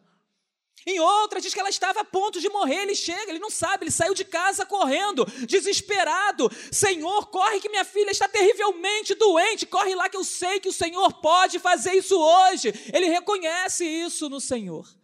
Em 0.86 0.98
outra, 1.00 1.40
diz 1.40 1.54
que 1.54 1.60
ela 1.60 1.68
estava 1.68 2.00
a 2.00 2.04
ponto 2.04 2.40
de 2.40 2.48
morrer. 2.48 2.82
Ele 2.82 2.94
chega, 2.94 3.30
ele 3.30 3.38
não 3.38 3.50
sabe, 3.50 3.84
ele 3.84 3.90
saiu 3.90 4.14
de 4.14 4.24
casa 4.24 4.66
correndo, 4.66 5.24
desesperado. 5.46 6.50
Senhor, 6.70 7.26
corre 7.26 7.60
que 7.60 7.68
minha 7.68 7.84
filha 7.84 8.10
está 8.10 8.28
terrivelmente 8.28 9.14
doente. 9.14 9.66
Corre 9.66 9.94
lá 9.94 10.08
que 10.08 10.16
eu 10.16 10.24
sei 10.24 10.60
que 10.60 10.68
o 10.68 10.72
Senhor 10.72 11.12
pode 11.14 11.58
fazer 11.58 11.92
isso 11.94 12.18
hoje. 12.18 12.72
Ele 12.92 13.06
reconhece 13.06 13.84
isso 13.84 14.28
no 14.28 14.40
Senhor. 14.40 15.01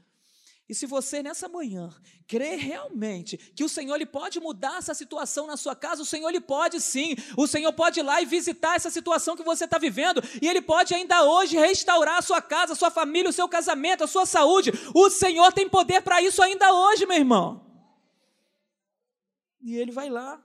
E 0.69 0.75
se 0.75 0.85
você 0.85 1.23
nessa 1.23 1.49
manhã 1.49 1.89
crê 2.27 2.55
realmente 2.57 3.39
que 3.39 3.65
o 3.65 3.69
Senhor 3.71 3.95
ele 3.95 4.05
pode 4.05 4.39
mudar 4.39 4.77
essa 4.77 4.93
situação 4.93 5.47
na 5.47 5.57
sua 5.57 5.75
casa, 5.75 6.03
o 6.03 6.07
Senhor 6.07 6.29
ele 6.29 6.43
pode 6.43 6.79
sim. 6.79 7.17
O 7.39 7.47
Senhor 7.47 7.73
pode 7.73 8.01
ir 8.01 8.03
lá 8.03 8.21
e 8.21 8.27
visitar 8.27 8.77
essa 8.77 8.91
situação 8.91 9.35
que 9.35 9.43
você 9.43 9.65
está 9.65 9.79
vivendo, 9.79 10.21
e 10.43 10.47
Ele 10.47 10.61
pode 10.61 10.95
ainda 10.95 11.25
hoje 11.25 11.57
restaurar 11.57 12.19
a 12.19 12.23
sua 12.23 12.43
casa, 12.43 12.75
a 12.75 12.77
sua 12.77 12.91
família, 12.91 13.31
o 13.31 13.33
seu 13.33 13.49
casamento, 13.49 14.05
a 14.05 14.07
sua 14.07 14.27
saúde. 14.27 14.71
O 14.95 15.09
Senhor 15.09 15.53
tem 15.53 15.67
poder 15.69 16.03
para 16.03 16.21
isso 16.21 16.43
ainda 16.43 16.71
hoje, 16.73 17.07
meu 17.07 17.17
irmão. 17.17 17.67
E 19.63 19.75
ele 19.75 19.91
vai 19.91 20.11
lá, 20.11 20.43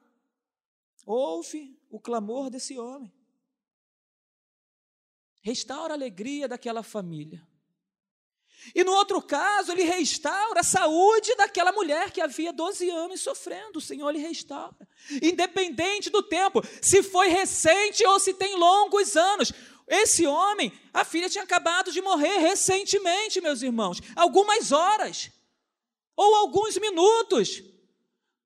ouve 1.06 1.78
o 1.90 2.00
clamor 2.00 2.50
desse 2.50 2.80
homem, 2.80 3.12
restaura 5.42 5.94
a 5.94 5.98
alegria 5.98 6.48
daquela 6.48 6.82
família. 6.82 7.46
E 8.74 8.84
no 8.84 8.92
outro 8.92 9.22
caso, 9.22 9.72
ele 9.72 9.84
restaura 9.84 10.62
a 10.62 10.64
saúde 10.64 11.36
daquela 11.36 11.72
mulher 11.72 12.12
que 12.12 12.22
havia 12.22 12.54
12 12.54 12.90
anos 12.90 13.22
sofrendo. 13.22 13.80
O 13.80 13.82
Senhor 13.82 14.10
lhe 14.12 14.20
restaura. 14.20 14.88
Independente 15.22 16.10
do 16.10 16.24
tempo, 16.24 16.62
se 16.82 17.04
foi 17.04 17.28
recente 17.28 18.06
ou 18.06 18.20
se 18.20 18.34
tem 18.34 18.56
longos 18.56 19.16
anos. 19.16 19.52
Esse 19.88 20.26
homem, 20.26 20.72
a 20.94 21.04
filha 21.04 21.30
tinha 21.30 21.44
acabado 21.44 21.92
de 21.92 22.02
morrer 22.02 22.38
recentemente, 22.38 23.42
meus 23.42 23.62
irmãos. 23.62 24.00
Algumas 24.16 24.72
horas. 24.72 25.30
Ou 26.16 26.36
alguns 26.36 26.78
minutos. 26.78 27.64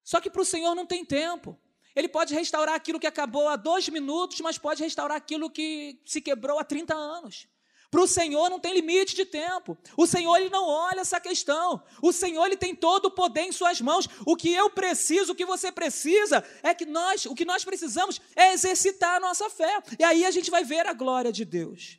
Só 0.03 0.19
que 0.19 0.29
para 0.29 0.41
o 0.41 0.45
Senhor 0.45 0.74
não 0.74 0.86
tem 0.86 1.05
tempo. 1.05 1.59
Ele 1.95 2.07
pode 2.07 2.33
restaurar 2.33 2.75
aquilo 2.75 3.00
que 3.00 3.07
acabou 3.07 3.47
há 3.47 3.55
dois 3.55 3.89
minutos, 3.89 4.39
mas 4.41 4.57
pode 4.57 4.83
restaurar 4.83 5.17
aquilo 5.17 5.50
que 5.50 6.00
se 6.05 6.21
quebrou 6.21 6.59
há 6.59 6.63
30 6.63 6.93
anos. 6.93 7.47
Para 7.89 8.01
o 8.01 8.08
Senhor 8.08 8.50
não 8.50 8.60
tem 8.60 8.74
limite 8.74 9.15
de 9.15 9.25
tempo. 9.25 9.77
O 9.96 10.06
Senhor 10.06 10.36
ele 10.36 10.50
não 10.50 10.65
olha 10.67 11.00
essa 11.00 11.22
questão. 11.22 11.82
O 12.01 12.12
Senhor 12.12 12.46
ele 12.46 12.58
tem 12.58 12.75
todo 12.75 13.06
o 13.06 13.12
poder 13.12 13.44
em 13.44 13.51
suas 13.51 13.79
mãos. 13.79 14.08
O 14.25 14.36
que 14.36 14.51
eu 14.51 14.70
preciso, 14.70 15.32
o 15.32 15.36
que 15.36 15.46
você 15.46 15.72
precisa, 15.72 16.44
é 16.62 16.74
que 16.74 16.86
nós, 16.86 17.25
o 17.25 17.34
que 17.34 17.46
nós 17.46 17.63
precisamos 17.63 18.20
é 18.36 18.51
exercitar 18.51 19.15
a 19.15 19.20
nossa 19.22 19.50
fé. 19.50 19.82
E 19.98 20.03
aí 20.03 20.25
a 20.25 20.32
gente 20.32 20.51
vai 20.51 20.65
ver 20.65 20.86
a 20.86 20.94
glória 20.94 21.32
de 21.32 21.46
Deus. 21.46 21.98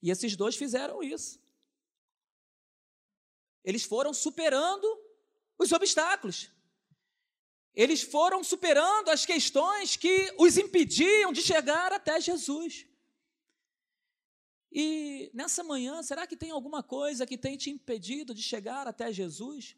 E 0.00 0.10
esses 0.10 0.36
dois 0.36 0.54
fizeram 0.54 1.02
isso. 1.02 1.40
Eles 3.64 3.82
foram 3.82 4.14
superando 4.14 4.86
os 5.58 5.72
obstáculos. 5.72 6.48
Eles 7.74 8.02
foram 8.02 8.42
superando 8.44 9.10
as 9.10 9.26
questões 9.26 9.96
que 9.96 10.32
os 10.38 10.56
impediam 10.56 11.32
de 11.32 11.42
chegar 11.42 11.92
até 11.92 12.20
Jesus. 12.20 12.86
E 14.72 15.30
nessa 15.34 15.64
manhã, 15.64 16.02
será 16.02 16.26
que 16.26 16.36
tem 16.36 16.50
alguma 16.50 16.82
coisa 16.82 17.26
que 17.26 17.36
tem 17.36 17.56
te 17.56 17.70
impedido 17.70 18.34
de 18.34 18.42
chegar 18.42 18.86
até 18.86 19.12
Jesus? 19.12 19.76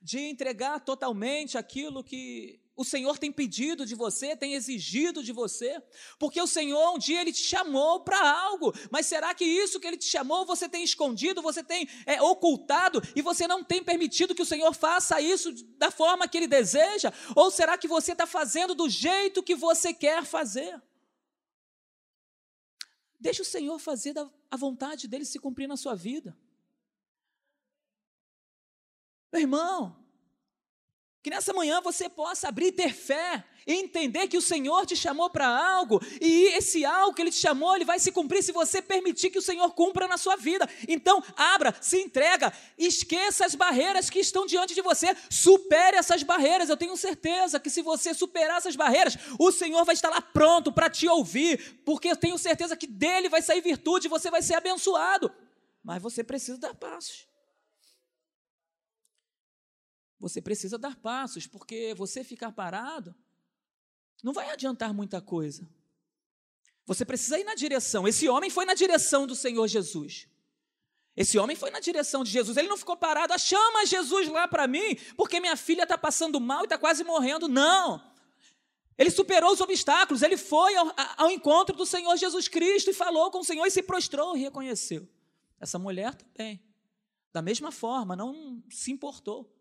De 0.00 0.18
entregar 0.18 0.80
totalmente 0.80 1.56
aquilo 1.56 2.02
que 2.02 2.60
o 2.74 2.84
Senhor 2.84 3.18
tem 3.18 3.30
pedido 3.30 3.84
de 3.84 3.94
você, 3.94 4.34
tem 4.34 4.54
exigido 4.54 5.22
de 5.22 5.32
você? 5.32 5.80
Porque 6.18 6.40
o 6.40 6.46
Senhor 6.46 6.94
um 6.94 6.98
dia 6.98 7.20
ele 7.20 7.32
te 7.32 7.42
chamou 7.42 8.00
para 8.00 8.18
algo, 8.18 8.72
mas 8.90 9.06
será 9.06 9.34
que 9.34 9.44
isso 9.44 9.78
que 9.78 9.86
ele 9.86 9.98
te 9.98 10.06
chamou 10.06 10.46
você 10.46 10.68
tem 10.68 10.82
escondido, 10.82 11.42
você 11.42 11.62
tem 11.62 11.88
é, 12.06 12.20
ocultado 12.20 13.02
e 13.14 13.22
você 13.22 13.46
não 13.46 13.62
tem 13.62 13.82
permitido 13.84 14.34
que 14.34 14.42
o 14.42 14.46
Senhor 14.46 14.72
faça 14.74 15.20
isso 15.20 15.52
da 15.76 15.90
forma 15.90 16.26
que 16.26 16.36
ele 16.36 16.48
deseja? 16.48 17.12
Ou 17.36 17.50
será 17.50 17.76
que 17.76 17.86
você 17.86 18.12
está 18.12 18.26
fazendo 18.26 18.74
do 18.74 18.88
jeito 18.88 19.42
que 19.42 19.54
você 19.54 19.92
quer 19.92 20.24
fazer? 20.24 20.80
Deixe 23.22 23.40
o 23.40 23.44
Senhor 23.44 23.78
fazer 23.78 24.14
a 24.50 24.56
vontade 24.56 25.06
dele 25.06 25.24
se 25.24 25.38
cumprir 25.38 25.68
na 25.68 25.76
sua 25.76 25.94
vida. 25.94 26.36
Meu 29.32 29.42
irmão, 29.42 30.01
que 31.22 31.30
nessa 31.30 31.52
manhã 31.52 31.80
você 31.80 32.08
possa 32.08 32.48
abrir 32.48 32.66
e 32.66 32.72
ter 32.72 32.92
fé 32.92 33.44
e 33.64 33.74
entender 33.74 34.26
que 34.26 34.36
o 34.36 34.42
Senhor 34.42 34.84
te 34.84 34.96
chamou 34.96 35.30
para 35.30 35.46
algo 35.46 36.00
e 36.20 36.46
esse 36.56 36.84
algo 36.84 37.14
que 37.14 37.22
Ele 37.22 37.30
te 37.30 37.38
chamou, 37.38 37.76
Ele 37.76 37.84
vai 37.84 38.00
se 38.00 38.10
cumprir 38.10 38.42
se 38.42 38.50
você 38.50 38.82
permitir 38.82 39.30
que 39.30 39.38
o 39.38 39.42
Senhor 39.42 39.70
cumpra 39.72 40.08
na 40.08 40.16
sua 40.16 40.34
vida. 40.34 40.68
Então, 40.88 41.22
abra, 41.36 41.72
se 41.80 42.00
entrega, 42.00 42.52
esqueça 42.76 43.46
as 43.46 43.54
barreiras 43.54 44.10
que 44.10 44.18
estão 44.18 44.46
diante 44.46 44.74
de 44.74 44.82
você, 44.82 45.16
supere 45.30 45.96
essas 45.96 46.24
barreiras. 46.24 46.68
Eu 46.68 46.76
tenho 46.76 46.96
certeza 46.96 47.60
que 47.60 47.70
se 47.70 47.82
você 47.82 48.12
superar 48.12 48.58
essas 48.58 48.74
barreiras, 48.74 49.16
o 49.38 49.52
Senhor 49.52 49.84
vai 49.84 49.94
estar 49.94 50.10
lá 50.10 50.20
pronto 50.20 50.72
para 50.72 50.90
te 50.90 51.06
ouvir, 51.06 51.80
porque 51.84 52.08
eu 52.08 52.16
tenho 52.16 52.36
certeza 52.36 52.76
que 52.76 52.86
dele 52.86 53.28
vai 53.28 53.42
sair 53.42 53.60
virtude, 53.60 54.08
você 54.08 54.28
vai 54.28 54.42
ser 54.42 54.54
abençoado. 54.54 55.30
Mas 55.84 56.02
você 56.02 56.24
precisa 56.24 56.58
dar 56.58 56.74
passos. 56.74 57.31
Você 60.22 60.40
precisa 60.40 60.78
dar 60.78 60.94
passos, 60.94 61.48
porque 61.48 61.94
você 61.94 62.22
ficar 62.22 62.52
parado 62.52 63.12
não 64.22 64.32
vai 64.32 64.50
adiantar 64.50 64.94
muita 64.94 65.20
coisa. 65.20 65.68
Você 66.86 67.04
precisa 67.04 67.40
ir 67.40 67.42
na 67.42 67.56
direção. 67.56 68.06
Esse 68.06 68.28
homem 68.28 68.48
foi 68.48 68.64
na 68.64 68.72
direção 68.72 69.26
do 69.26 69.34
Senhor 69.34 69.66
Jesus. 69.66 70.28
Esse 71.16 71.40
homem 71.40 71.56
foi 71.56 71.72
na 71.72 71.80
direção 71.80 72.22
de 72.22 72.30
Jesus. 72.30 72.56
Ele 72.56 72.68
não 72.68 72.76
ficou 72.76 72.96
parado, 72.96 73.32
ah, 73.32 73.38
chama 73.38 73.84
Jesus 73.84 74.28
lá 74.28 74.46
para 74.46 74.68
mim, 74.68 74.94
porque 75.16 75.40
minha 75.40 75.56
filha 75.56 75.82
está 75.82 75.98
passando 75.98 76.38
mal 76.38 76.60
e 76.60 76.64
está 76.64 76.78
quase 76.78 77.02
morrendo. 77.02 77.48
Não. 77.48 78.00
Ele 78.96 79.10
superou 79.10 79.52
os 79.52 79.60
obstáculos, 79.60 80.22
ele 80.22 80.36
foi 80.36 80.76
ao, 80.76 80.94
ao, 81.16 81.30
encontro 81.32 81.74
do 81.74 81.84
Senhor 81.84 82.16
Jesus 82.16 82.46
Cristo 82.46 82.90
e 82.90 82.94
falou 82.94 83.28
com 83.32 83.40
o 83.40 83.44
Senhor 83.44 83.66
e 83.66 83.72
se 83.72 83.82
prostrou 83.82 84.36
e 84.36 84.40
reconheceu. 84.40 85.08
Essa 85.58 85.80
mulher 85.80 86.14
também, 86.14 86.62
da 87.32 87.42
mesma 87.42 87.72
forma, 87.72 88.14
não 88.14 88.62
se 88.70 88.92
importou. 88.92 89.52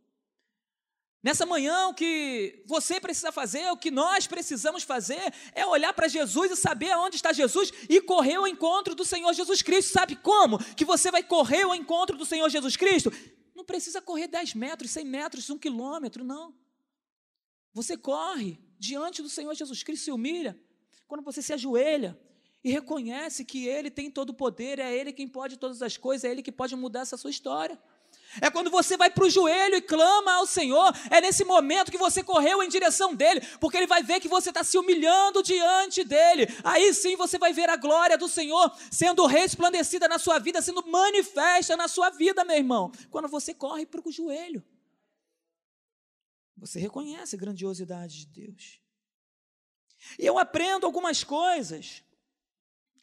Nessa 1.24 1.46
manhã, 1.46 1.88
o 1.88 1.94
que 1.94 2.64
você 2.66 3.00
precisa 3.00 3.32
fazer, 3.32 3.72
o 3.72 3.78
que 3.78 3.92
nós 3.92 4.26
precisamos 4.26 4.82
fazer, 4.82 5.32
é 5.54 5.64
olhar 5.66 5.94
para 5.94 6.08
Jesus 6.08 6.52
e 6.52 6.56
saber 6.56 6.90
aonde 6.92 7.16
está 7.16 7.32
Jesus 7.32 7.72
e 7.88 8.02
correr 8.02 8.36
ao 8.36 8.48
encontro 8.48 8.96
do 8.96 9.06
Senhor 9.06 9.32
Jesus 9.34 9.62
Cristo. 9.62 9.94
Sabe 9.94 10.16
como 10.16 10.58
que 10.74 10.84
você 10.84 11.12
vai 11.12 11.22
correr 11.22 11.62
ao 11.62 11.76
encontro 11.76 12.18
do 12.18 12.26
Senhor 12.26 12.50
Jesus 12.50 12.76
Cristo? 12.76 13.12
Não 13.56 13.64
precisa 13.64 14.02
correr 14.02 14.28
10 14.28 14.56
metros, 14.56 14.90
100 14.90 15.06
metros, 15.06 15.50
um 15.52 15.60
quilômetro, 15.60 16.24
não. 16.24 16.56
Você 17.72 17.96
corre 17.96 18.60
diante 18.80 19.22
do 19.22 19.30
Senhor 19.30 19.54
Jesus 19.54 19.84
Cristo, 19.84 20.06
se 20.06 20.12
humilha. 20.12 20.60
Quando 21.08 21.24
você 21.24 21.40
se 21.40 21.54
ajoelha 21.54 22.20
e 22.64 22.72
reconhece 22.72 23.46
que 23.46 23.68
Ele 23.68 23.92
tem 23.92 24.10
todo 24.10 24.32
o 24.32 24.34
poder, 24.34 24.80
é 24.80 24.92
Ele 24.92 25.14
quem 25.14 25.28
pode 25.28 25.58
todas 25.58 25.84
as 25.84 25.98
coisas, 25.98 26.24
é 26.24 26.32
Ele 26.32 26.42
que 26.42 26.52
pode 26.52 26.76
mudar 26.76 27.02
essa 27.02 27.16
sua 27.16 27.30
história. 27.30 27.80
É 28.40 28.50
quando 28.50 28.70
você 28.70 28.96
vai 28.96 29.10
para 29.10 29.26
o 29.26 29.30
joelho 29.30 29.76
e 29.76 29.82
clama 29.82 30.34
ao 30.34 30.46
Senhor, 30.46 30.94
é 31.10 31.20
nesse 31.20 31.44
momento 31.44 31.92
que 31.92 31.98
você 31.98 32.24
correu 32.24 32.64
em 32.64 32.70
direção 32.70 33.14
dele, 33.14 33.42
porque 33.60 33.76
ele 33.78 33.88
vai 33.88 34.04
ver 34.04 34.20
que 34.20 34.28
você 34.28 34.50
está 34.50 34.64
se 34.64 34.78
humilhando 34.78 35.44
diante 35.44 36.04
dele. 36.04 36.48
Aí 36.64 36.94
sim 36.94 37.16
você 37.16 37.38
vai 37.38 37.52
ver 37.52 37.70
a 37.70 37.76
glória 37.76 38.18
do 38.18 38.30
Senhor 38.30 38.72
sendo 38.90 39.26
resplandecida 39.26 40.08
na 40.08 40.20
sua 40.20 40.40
vida, 40.40 40.62
sendo 40.62 40.86
manifesta 40.88 41.76
na 41.76 41.88
sua 41.88 42.10
vida, 42.10 42.46
meu 42.46 42.56
irmão. 42.56 42.92
Quando 43.10 43.28
você 43.28 43.54
corre 43.54 43.86
para 43.86 44.02
o 44.08 44.12
joelho, 44.12 44.64
você 46.56 46.80
reconhece 46.80 47.36
a 47.36 47.40
grandiosidade 47.40 48.20
de 48.20 48.28
Deus. 48.28 48.80
E 50.18 50.26
eu 50.26 50.38
aprendo 50.38 50.86
algumas 50.86 51.24
coisas 51.24 52.04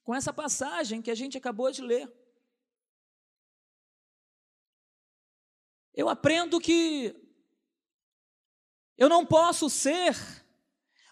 com 0.03 0.15
essa 0.15 0.33
passagem 0.33 1.03
que 1.03 1.11
a 1.11 1.15
gente 1.15 1.37
acabou 1.37 1.71
de 1.71 1.83
ler. 1.83 2.11
Eu 5.99 6.09
aprendo 6.09 6.61
que 6.61 7.13
eu 8.97 9.09
não 9.09 9.27
posso 9.27 9.69
ser 9.69 10.17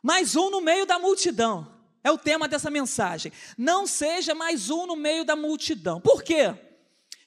mais 0.00 0.36
um 0.36 0.48
no 0.48 0.60
meio 0.60 0.86
da 0.86 0.96
multidão. 0.96 1.74
É 2.04 2.10
o 2.12 2.16
tema 2.16 2.46
dessa 2.46 2.70
mensagem. 2.70 3.32
Não 3.58 3.84
seja 3.84 4.32
mais 4.32 4.70
um 4.70 4.86
no 4.86 4.94
meio 4.94 5.24
da 5.24 5.34
multidão. 5.34 6.00
Por 6.00 6.22
quê 6.22 6.54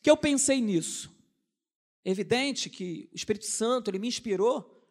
que 0.01 0.09
eu 0.09 0.15
pensei 0.15 0.61
nisso? 0.61 1.13
Evidente 2.05 2.69
que 2.69 3.09
o 3.11 3.15
Espírito 3.17 3.45
Santo 3.45 3.91
ele 3.91 3.99
me 3.99 4.07
inspirou 4.07 4.81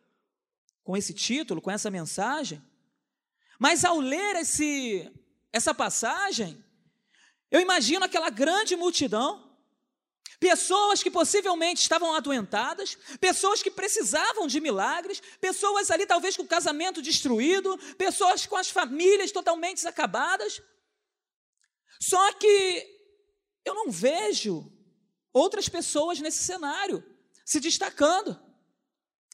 com 0.84 0.94
esse 0.94 1.14
título, 1.14 1.62
com 1.62 1.70
essa 1.70 1.90
mensagem. 1.90 2.62
Mas 3.58 3.82
ao 3.82 3.98
ler 3.98 4.36
esse, 4.36 5.10
essa 5.50 5.72
passagem, 5.74 6.62
eu 7.50 7.62
imagino 7.62 8.04
aquela 8.04 8.28
grande 8.28 8.76
multidão 8.76 9.47
Pessoas 10.40 11.02
que 11.02 11.10
possivelmente 11.10 11.80
estavam 11.80 12.14
adoentadas, 12.14 12.96
pessoas 13.20 13.62
que 13.62 13.70
precisavam 13.70 14.46
de 14.46 14.60
milagres, 14.60 15.20
pessoas 15.40 15.90
ali 15.90 16.06
talvez 16.06 16.36
com 16.36 16.44
o 16.44 16.48
casamento 16.48 17.02
destruído, 17.02 17.76
pessoas 17.96 18.46
com 18.46 18.56
as 18.56 18.70
famílias 18.70 19.32
totalmente 19.32 19.86
acabadas. 19.86 20.62
Só 22.00 22.32
que 22.34 22.86
eu 23.64 23.74
não 23.74 23.90
vejo 23.90 24.70
outras 25.32 25.68
pessoas 25.68 26.20
nesse 26.20 26.44
cenário 26.44 27.04
se 27.44 27.58
destacando. 27.58 28.38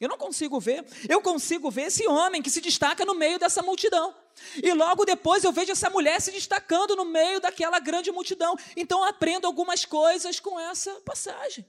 Eu 0.00 0.08
não 0.08 0.16
consigo 0.16 0.58
ver. 0.58 0.84
Eu 1.08 1.20
consigo 1.20 1.70
ver 1.70 1.82
esse 1.82 2.06
homem 2.06 2.42
que 2.42 2.50
se 2.50 2.60
destaca 2.60 3.04
no 3.04 3.14
meio 3.14 3.38
dessa 3.38 3.62
multidão. 3.62 4.14
E 4.62 4.73
logo 4.73 5.05
depois 5.05 5.45
eu 5.45 5.53
vejo 5.53 5.73
essa 5.73 5.91
mulher 5.91 6.21
se 6.21 6.31
destacando 6.31 6.97
no 6.97 7.05
meio 7.05 7.41
daquela 7.41 7.79
grande 7.79 8.11
multidão. 8.11 8.57
Então 8.76 9.00
eu 9.00 9.09
aprendo 9.09 9.47
algumas 9.47 9.85
coisas 9.85 10.41
com 10.41 10.59
essa 10.59 10.93
passagem. 11.00 11.67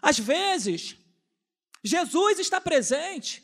Às 0.00 0.18
vezes, 0.18 0.96
Jesus 1.82 2.38
está 2.38 2.60
presente 2.60 3.42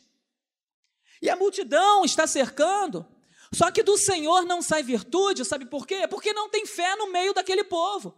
e 1.21 1.29
a 1.29 1.37
multidão 1.37 2.05
está 2.05 2.27
cercando, 2.27 3.07
só 3.53 3.71
que 3.71 3.83
do 3.83 3.97
Senhor 3.97 4.45
não 4.45 4.61
sai 4.61 4.83
virtude, 4.83 5.45
sabe 5.45 5.67
por 5.67 5.87
quê? 5.87 6.07
Porque 6.09 6.33
não 6.33 6.49
tem 6.49 6.67
fé 6.67 6.97
no 6.97 7.11
meio 7.11 7.33
daquele 7.33 7.65
povo. 7.65 8.15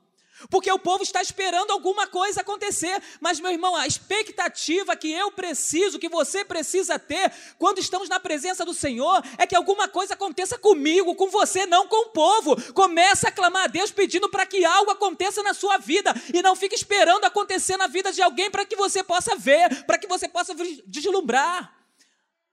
Porque 0.50 0.70
o 0.70 0.78
povo 0.78 1.02
está 1.02 1.22
esperando 1.22 1.70
alguma 1.70 2.06
coisa 2.06 2.42
acontecer. 2.42 3.02
Mas, 3.20 3.40
meu 3.40 3.50
irmão, 3.50 3.74
a 3.74 3.86
expectativa 3.86 4.94
que 4.94 5.10
eu 5.10 5.30
preciso, 5.32 5.98
que 5.98 6.08
você 6.08 6.44
precisa 6.44 6.98
ter, 6.98 7.32
quando 7.58 7.78
estamos 7.78 8.08
na 8.08 8.20
presença 8.20 8.64
do 8.64 8.74
Senhor, 8.74 9.22
é 9.38 9.46
que 9.46 9.56
alguma 9.56 9.88
coisa 9.88 10.14
aconteça 10.14 10.58
comigo, 10.58 11.14
com 11.14 11.28
você, 11.30 11.64
não 11.64 11.88
com 11.88 12.08
o 12.08 12.10
povo. 12.10 12.56
Comece 12.74 13.26
a 13.26 13.32
clamar 13.32 13.64
a 13.64 13.66
Deus 13.66 13.90
pedindo 13.90 14.28
para 14.28 14.44
que 14.44 14.64
algo 14.64 14.90
aconteça 14.90 15.42
na 15.42 15.54
sua 15.54 15.78
vida. 15.78 16.14
E 16.32 16.42
não 16.42 16.54
fique 16.54 16.74
esperando 16.74 17.24
acontecer 17.24 17.76
na 17.78 17.86
vida 17.86 18.12
de 18.12 18.20
alguém 18.20 18.50
para 18.50 18.66
que 18.66 18.76
você 18.76 19.02
possa 19.02 19.34
ver, 19.36 19.84
para 19.84 19.98
que 19.98 20.06
você 20.06 20.28
possa 20.28 20.54
deslumbrar. 20.86 21.74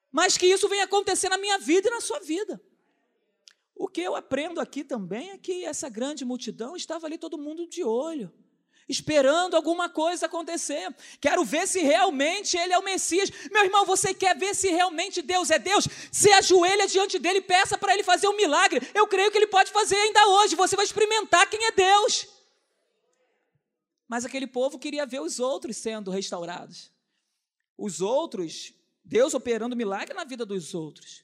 Mas 0.10 0.38
que 0.38 0.46
isso 0.46 0.70
venha 0.70 0.86
acontecer 0.86 1.28
na 1.28 1.38
minha 1.38 1.58
vida 1.58 1.90
e 1.90 1.92
na 1.92 2.00
sua 2.00 2.20
vida. 2.20 2.62
O 3.76 3.88
que 3.88 4.02
eu 4.02 4.16
aprendo 4.16 4.60
aqui 4.60 4.84
também 4.84 5.32
é 5.32 5.38
que 5.38 5.66
essa 5.66 5.90
grande 5.90 6.24
multidão 6.24 6.76
estava 6.76 7.08
ali 7.08 7.18
todo 7.18 7.38
mundo 7.38 7.68
de 7.68 7.84
olho, 7.84 8.32
esperando 8.88 9.56
alguma 9.56 9.90
coisa 9.90 10.28
acontecer. 10.28 10.94
Quero 11.20 11.44
ver 11.44 11.68
se 11.68 11.82
realmente 11.82 12.56
ele 12.56 12.74
é 12.74 12.78
o 12.78 12.84
Messias. 12.84 13.32
Meu 13.52 13.64
irmão, 13.64 13.86
você 13.86 14.14
quer 14.14 14.38
ver 14.38 14.54
se 14.54 14.70
realmente 14.70 15.22
Deus 15.22 15.50
é 15.50 15.58
Deus? 15.58 15.88
Se 16.12 16.32
ajoelha 16.32 16.88
diante 16.88 17.18
dele 17.18 17.40
e 17.40 17.42
peça 17.42 17.78
para 17.78 17.94
ele 17.94 18.04
fazer 18.04 18.28
um 18.28 18.36
milagre. 18.36 18.82
Eu 18.94 19.08
creio 19.08 19.32
que 19.32 19.38
ele 19.38 19.48
pode 19.48 19.72
fazer 19.72 19.96
ainda 19.96 20.28
hoje. 20.28 20.56
Você 20.56 20.76
vai 20.76 20.86
experimentar 20.86 21.50
quem 21.50 21.66
é 21.66 21.72
Deus. 21.72 22.28
Mas 24.08 24.26
aquele 24.26 24.46
povo 24.46 24.78
queria 24.78 25.06
ver 25.06 25.22
os 25.22 25.40
outros 25.40 25.78
sendo 25.78 26.12
restaurados. 26.12 26.92
Os 27.76 28.02
outros, 28.02 28.72
Deus 29.04 29.34
operando 29.34 29.76
milagre 29.76 30.14
na 30.14 30.24
vida 30.24 30.46
dos 30.46 30.76
outros. 30.76 31.24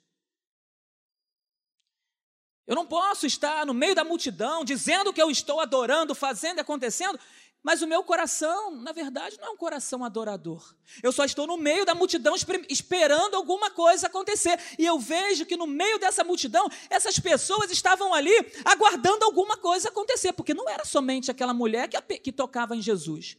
Eu 2.69 2.75
não 2.75 2.85
posso 2.85 3.25
estar 3.25 3.65
no 3.65 3.73
meio 3.73 3.95
da 3.95 4.03
multidão 4.03 4.63
dizendo 4.63 5.11
que 5.11 5.19
eu 5.19 5.31
estou 5.31 5.59
adorando, 5.59 6.13
fazendo 6.13 6.59
e 6.59 6.61
acontecendo, 6.61 7.19
mas 7.63 7.81
o 7.81 7.87
meu 7.87 8.03
coração, 8.03 8.69
na 8.75 8.91
verdade, 8.91 9.39
não 9.39 9.47
é 9.47 9.49
um 9.49 9.57
coração 9.57 10.05
adorador. 10.05 10.75
Eu 11.01 11.11
só 11.11 11.25
estou 11.25 11.47
no 11.47 11.57
meio 11.57 11.83
da 11.83 11.95
multidão 11.95 12.35
esperando 12.69 13.33
alguma 13.33 13.71
coisa 13.71 14.05
acontecer. 14.05 14.59
E 14.77 14.85
eu 14.85 14.99
vejo 14.99 15.47
que 15.47 15.57
no 15.57 15.65
meio 15.65 15.97
dessa 15.97 16.23
multidão, 16.23 16.69
essas 16.91 17.17
pessoas 17.17 17.71
estavam 17.71 18.13
ali 18.13 18.31
aguardando 18.63 19.25
alguma 19.25 19.57
coisa 19.57 19.89
acontecer, 19.89 20.31
porque 20.33 20.53
não 20.53 20.69
era 20.69 20.85
somente 20.85 21.31
aquela 21.31 21.55
mulher 21.55 21.89
que, 21.89 22.19
que 22.19 22.31
tocava 22.31 22.75
em 22.75 22.83
Jesus. 22.83 23.35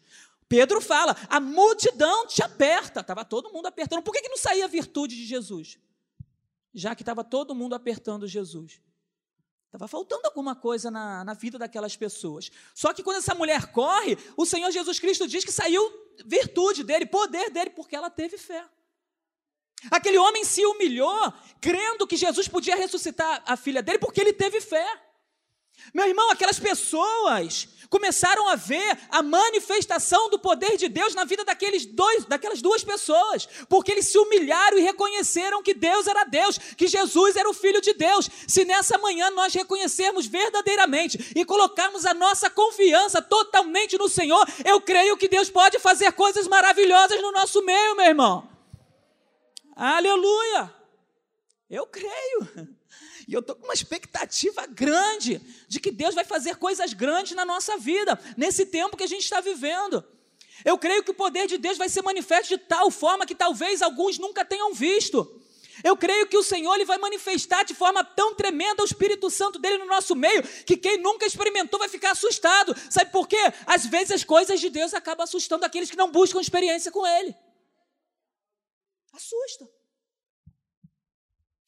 Pedro 0.49 0.81
fala: 0.81 1.17
a 1.29 1.39
multidão 1.39 2.27
te 2.27 2.43
aperta. 2.43 2.99
Estava 2.99 3.25
todo 3.25 3.53
mundo 3.53 3.67
apertando. 3.67 4.03
Por 4.03 4.13
que, 4.13 4.23
que 4.23 4.29
não 4.29 4.39
saía 4.39 4.65
a 4.65 4.69
virtude 4.69 5.15
de 5.15 5.25
Jesus? 5.25 5.79
Já 6.75 6.97
que 6.97 7.03
estava 7.03 7.23
todo 7.23 7.55
mundo 7.55 7.77
apertando 7.77 8.27
Jesus. 8.27 8.81
Estava 9.71 9.87
faltando 9.87 10.27
alguma 10.27 10.57
coisa 10.57 10.91
na, 10.91 11.23
na 11.23 11.33
vida 11.33 11.57
daquelas 11.57 11.97
pessoas. 11.97 12.51
Só 12.75 12.93
que 12.93 13.05
quando 13.05 13.19
essa 13.19 13.37
mulher 13.37 13.71
corre, 13.71 14.19
o 14.37 14.45
Senhor 14.45 14.69
Jesus 14.73 14.99
Cristo 14.99 15.29
diz 15.29 15.45
que 15.45 15.53
saiu 15.53 15.81
virtude 16.27 16.83
dele, 16.83 17.07
poder 17.07 17.51
dele, 17.51 17.71
porque 17.71 17.95
ela 17.95 18.11
teve 18.11 18.37
fé. 18.37 18.65
Aquele 19.89 20.19
homem 20.19 20.45
se 20.45 20.67
humilhou, 20.67 21.33
crendo 21.61 22.05
que 22.05 22.17
Jesus 22.17 22.49
podia 22.49 22.75
ressuscitar 22.75 23.45
a 23.47 23.57
filha 23.57 23.81
dele, 23.81 24.01
porque 24.01 24.21
ele 24.21 24.33
teve 24.33 24.61
fé. 24.61 24.87
Meu 25.95 26.07
irmão, 26.09 26.33
aquelas 26.33 26.59
pessoas 26.59 27.69
começaram 27.91 28.49
a 28.49 28.55
ver 28.55 28.97
a 29.11 29.21
manifestação 29.21 30.31
do 30.31 30.39
poder 30.39 30.77
de 30.77 30.89
Deus 30.89 31.13
na 31.13 31.25
vida 31.25 31.45
daqueles 31.45 31.85
dois, 31.85 32.25
daquelas 32.25 32.63
duas 32.63 32.85
pessoas, 32.85 33.49
porque 33.69 33.91
eles 33.91 34.07
se 34.07 34.17
humilharam 34.17 34.79
e 34.79 34.83
reconheceram 34.83 35.63
que 35.63 35.75
Deus 35.75 36.07
era 36.07 36.25
Deus, 36.25 36.57
que 36.57 36.87
Jesus 36.87 37.35
era 37.35 37.51
o 37.51 37.53
Filho 37.53 37.81
de 37.81 37.93
Deus. 37.93 38.31
Se 38.47 38.65
nessa 38.65 38.97
manhã 38.97 39.29
nós 39.31 39.53
reconhecermos 39.53 40.27
verdadeiramente 40.27 41.33
e 41.35 41.45
colocarmos 41.45 42.07
a 42.07 42.15
nossa 42.15 42.49
confiança 42.49 43.21
totalmente 43.21 43.99
no 43.99 44.09
Senhor, 44.09 44.47
eu 44.65 44.81
creio 44.81 45.17
que 45.17 45.29
Deus 45.29 45.51
pode 45.51 45.79
fazer 45.81 46.13
coisas 46.13 46.47
maravilhosas 46.47 47.21
no 47.21 47.33
nosso 47.33 47.63
meio, 47.63 47.97
meu 47.97 48.07
irmão. 48.07 48.49
Aleluia! 49.75 50.73
Eu 51.69 51.87
creio. 51.87 52.80
E 53.31 53.33
eu 53.33 53.39
estou 53.39 53.55
com 53.55 53.63
uma 53.63 53.75
expectativa 53.75 54.67
grande 54.67 55.41
de 55.69 55.79
que 55.79 55.93
Deus 55.93 56.17
vai 56.17 56.25
fazer 56.25 56.57
coisas 56.57 56.93
grandes 56.93 57.37
na 57.37 57.45
nossa 57.45 57.77
vida, 57.77 58.19
nesse 58.37 58.67
tempo 58.67 58.97
que 58.97 59.05
a 59.05 59.07
gente 59.07 59.23
está 59.23 59.41
vivendo. 59.41 60.05
Eu 60.65 60.77
creio 60.77 61.05
que 61.05 61.13
o 61.13 61.15
poder 61.15 61.47
de 61.47 61.57
Deus 61.57 61.79
vai 61.79 61.89
ser 61.89 62.03
manifesto 62.03 62.49
de 62.49 62.59
tal 62.59 62.91
forma 62.91 63.25
que 63.25 63.37
talvez 63.37 63.83
alguns 63.83 64.19
nunca 64.19 64.45
tenham 64.45 64.75
visto. 64.75 65.41
Eu 65.85 65.97
creio 65.97 66.27
que 66.27 66.37
o 66.37 66.43
Senhor 66.43 66.75
ele 66.75 66.85
vai 66.85 66.99
manifestar 66.99 67.63
de 67.63 67.73
forma 67.73 68.03
tão 68.03 68.35
tremenda 68.35 68.83
o 68.83 68.85
Espírito 68.85 69.31
Santo 69.31 69.61
dele 69.61 69.79
no 69.79 69.87
nosso 69.87 70.17
meio, 70.17 70.43
que 70.65 70.77
quem 70.77 70.99
nunca 70.99 71.25
experimentou 71.25 71.79
vai 71.79 71.89
ficar 71.89 72.11
assustado. 72.11 72.75
Sabe 72.91 73.13
por 73.13 73.29
quê? 73.29 73.53
Às 73.65 73.87
vezes 73.87 74.11
as 74.11 74.25
coisas 74.25 74.59
de 74.59 74.69
Deus 74.71 74.93
acabam 74.93 75.23
assustando 75.23 75.65
aqueles 75.65 75.89
que 75.89 75.97
não 75.97 76.11
buscam 76.11 76.41
experiência 76.41 76.91
com 76.91 77.07
Ele. 77.07 77.33
Assusta. 79.13 79.80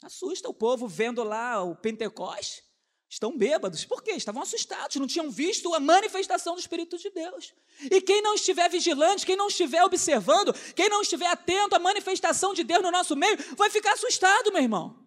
Assusta 0.06 0.48
o 0.48 0.54
povo 0.54 0.88
vendo 0.88 1.22
lá 1.22 1.62
o 1.62 1.76
Pentecoste. 1.76 2.62
Estão 3.08 3.36
bêbados. 3.36 3.84
Por 3.84 4.02
quê? 4.02 4.12
Estavam 4.12 4.42
assustados, 4.42 4.96
não 4.96 5.06
tinham 5.06 5.30
visto 5.30 5.74
a 5.74 5.80
manifestação 5.80 6.54
do 6.54 6.60
Espírito 6.60 6.96
de 6.96 7.10
Deus. 7.10 7.52
E 7.90 8.00
quem 8.00 8.22
não 8.22 8.34
estiver 8.34 8.70
vigilante, 8.70 9.26
quem 9.26 9.36
não 9.36 9.48
estiver 9.48 9.84
observando, 9.84 10.54
quem 10.74 10.88
não 10.88 11.02
estiver 11.02 11.26
atento 11.26 11.76
à 11.76 11.78
manifestação 11.78 12.54
de 12.54 12.64
Deus 12.64 12.82
no 12.82 12.90
nosso 12.90 13.14
meio, 13.14 13.36
vai 13.54 13.68
ficar 13.68 13.92
assustado, 13.92 14.50
meu 14.50 14.62
irmão. 14.62 15.06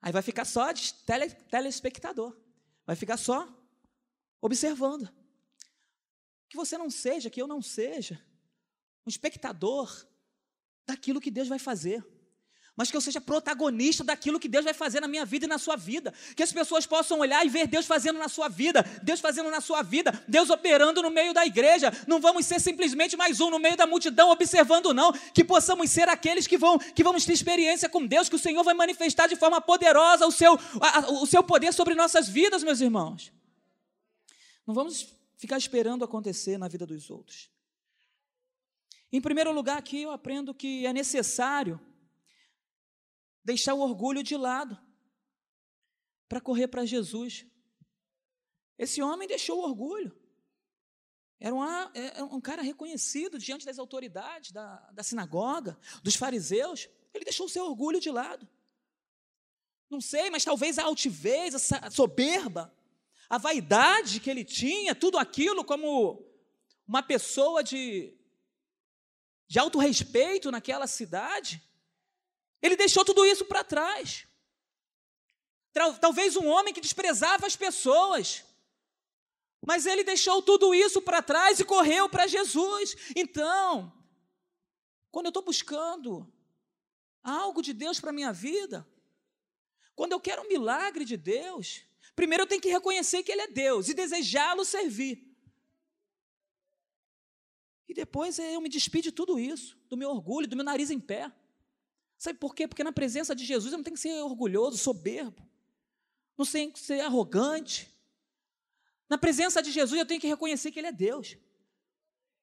Aí 0.00 0.12
vai 0.12 0.22
ficar 0.22 0.44
só 0.44 0.70
de 0.70 0.94
tele, 1.04 1.30
telespectador. 1.30 2.36
Vai 2.86 2.94
ficar 2.94 3.16
só 3.16 3.48
observando. 4.40 5.12
Que 6.48 6.56
você 6.56 6.78
não 6.78 6.90
seja, 6.90 7.28
que 7.28 7.42
eu 7.42 7.48
não 7.48 7.60
seja 7.60 8.24
um 9.04 9.10
espectador 9.10 10.06
daquilo 10.86 11.20
que 11.20 11.30
Deus 11.30 11.48
vai 11.48 11.58
fazer 11.58 12.04
mas 12.80 12.90
que 12.90 12.96
eu 12.96 13.00
seja 13.02 13.20
protagonista 13.20 14.02
daquilo 14.02 14.40
que 14.40 14.48
Deus 14.48 14.64
vai 14.64 14.72
fazer 14.72 15.00
na 15.00 15.06
minha 15.06 15.26
vida 15.26 15.44
e 15.44 15.46
na 15.46 15.58
sua 15.58 15.76
vida. 15.76 16.14
Que 16.34 16.42
as 16.42 16.50
pessoas 16.50 16.86
possam 16.86 17.18
olhar 17.18 17.44
e 17.44 17.48
ver 17.50 17.66
Deus 17.66 17.84
fazendo 17.84 18.18
na 18.18 18.26
sua 18.26 18.48
vida, 18.48 18.82
Deus 19.02 19.20
fazendo 19.20 19.50
na 19.50 19.60
sua 19.60 19.82
vida, 19.82 20.24
Deus 20.26 20.48
operando 20.48 21.02
no 21.02 21.10
meio 21.10 21.34
da 21.34 21.44
igreja. 21.44 21.92
Não 22.06 22.22
vamos 22.22 22.46
ser 22.46 22.58
simplesmente 22.58 23.18
mais 23.18 23.38
um 23.38 23.50
no 23.50 23.58
meio 23.58 23.76
da 23.76 23.86
multidão 23.86 24.30
observando, 24.30 24.94
não. 24.94 25.12
Que 25.12 25.44
possamos 25.44 25.90
ser 25.90 26.08
aqueles 26.08 26.46
que 26.46 26.56
vão 26.56 26.78
que 26.78 27.04
vamos 27.04 27.26
ter 27.26 27.34
experiência 27.34 27.86
com 27.86 28.06
Deus, 28.06 28.30
que 28.30 28.36
o 28.36 28.38
Senhor 28.38 28.64
vai 28.64 28.72
manifestar 28.72 29.26
de 29.26 29.36
forma 29.36 29.60
poderosa 29.60 30.26
o 30.26 30.32
seu, 30.32 30.58
a, 30.80 31.00
o 31.20 31.26
seu 31.26 31.42
poder 31.42 31.74
sobre 31.74 31.94
nossas 31.94 32.30
vidas, 32.30 32.62
meus 32.62 32.80
irmãos. 32.80 33.30
Não 34.66 34.72
vamos 34.72 35.06
ficar 35.36 35.58
esperando 35.58 36.02
acontecer 36.02 36.56
na 36.56 36.66
vida 36.66 36.86
dos 36.86 37.10
outros. 37.10 37.50
Em 39.12 39.20
primeiro 39.20 39.52
lugar, 39.52 39.76
aqui 39.76 40.00
eu 40.00 40.12
aprendo 40.12 40.54
que 40.54 40.86
é 40.86 40.94
necessário 40.94 41.78
deixar 43.44 43.74
o 43.74 43.80
orgulho 43.80 44.22
de 44.22 44.36
lado 44.36 44.78
para 46.28 46.40
correr 46.40 46.68
para 46.68 46.86
Jesus. 46.86 47.46
Esse 48.78 49.02
homem 49.02 49.28
deixou 49.28 49.58
o 49.58 49.64
orgulho. 49.64 50.16
Era 51.38 51.54
um, 51.54 51.62
era 51.62 52.24
um 52.24 52.40
cara 52.40 52.62
reconhecido 52.62 53.38
diante 53.38 53.64
das 53.64 53.78
autoridades 53.78 54.52
da, 54.52 54.76
da 54.92 55.02
sinagoga, 55.02 55.78
dos 56.02 56.14
fariseus. 56.14 56.88
Ele 57.14 57.24
deixou 57.24 57.46
o 57.46 57.48
seu 57.48 57.64
orgulho 57.64 57.98
de 57.98 58.10
lado. 58.10 58.46
Não 59.88 60.00
sei, 60.00 60.30
mas 60.30 60.44
talvez 60.44 60.78
a 60.78 60.84
altivez, 60.84 61.72
a 61.72 61.90
soberba, 61.90 62.72
a 63.28 63.38
vaidade 63.38 64.20
que 64.20 64.30
ele 64.30 64.44
tinha, 64.44 64.94
tudo 64.94 65.18
aquilo 65.18 65.64
como 65.64 66.24
uma 66.86 67.02
pessoa 67.02 67.64
de, 67.64 68.16
de 69.48 69.58
alto 69.58 69.78
respeito 69.78 70.50
naquela 70.50 70.86
cidade, 70.86 71.62
ele 72.62 72.76
deixou 72.76 73.04
tudo 73.04 73.24
isso 73.24 73.44
para 73.44 73.64
trás. 73.64 74.26
Talvez 76.00 76.36
um 76.36 76.46
homem 76.46 76.74
que 76.74 76.80
desprezava 76.80 77.46
as 77.46 77.56
pessoas. 77.56 78.44
Mas 79.64 79.86
ele 79.86 80.02
deixou 80.02 80.42
tudo 80.42 80.74
isso 80.74 81.00
para 81.02 81.22
trás 81.22 81.60
e 81.60 81.64
correu 81.64 82.08
para 82.08 82.26
Jesus. 82.26 82.96
Então, 83.14 83.92
quando 85.10 85.26
eu 85.26 85.30
estou 85.30 85.42
buscando 85.42 86.30
algo 87.22 87.62
de 87.62 87.72
Deus 87.72 88.00
para 88.00 88.10
a 88.10 88.12
minha 88.12 88.32
vida, 88.32 88.86
quando 89.94 90.12
eu 90.12 90.20
quero 90.20 90.42
um 90.42 90.48
milagre 90.48 91.04
de 91.04 91.16
Deus, 91.16 91.82
primeiro 92.16 92.44
eu 92.44 92.46
tenho 92.46 92.60
que 92.60 92.70
reconhecer 92.70 93.22
que 93.22 93.30
Ele 93.30 93.42
é 93.42 93.48
Deus 93.48 93.88
e 93.88 93.94
desejá-lo 93.94 94.64
servir. 94.64 95.28
E 97.86 97.92
depois 97.92 98.38
eu 98.38 98.60
me 98.60 98.68
despido 98.68 99.04
de 99.04 99.12
tudo 99.12 99.38
isso, 99.38 99.76
do 99.88 99.96
meu 99.96 100.10
orgulho, 100.10 100.46
do 100.48 100.56
meu 100.56 100.64
nariz 100.64 100.90
em 100.90 101.00
pé. 101.00 101.30
Sabe 102.20 102.38
por 102.38 102.54
quê? 102.54 102.68
Porque 102.68 102.84
na 102.84 102.92
presença 102.92 103.34
de 103.34 103.46
Jesus 103.46 103.72
eu 103.72 103.78
não 103.78 103.82
tenho 103.82 103.96
que 103.96 104.02
ser 104.02 104.12
orgulhoso, 104.22 104.76
soberbo, 104.76 105.42
não 106.36 106.44
tenho 106.44 106.70
que 106.70 106.78
ser 106.78 107.00
arrogante. 107.00 107.90
Na 109.08 109.16
presença 109.16 109.62
de 109.62 109.72
Jesus 109.72 109.98
eu 109.98 110.04
tenho 110.04 110.20
que 110.20 110.26
reconhecer 110.26 110.70
que 110.70 110.78
Ele 110.78 110.88
é 110.88 110.92
Deus. 110.92 111.38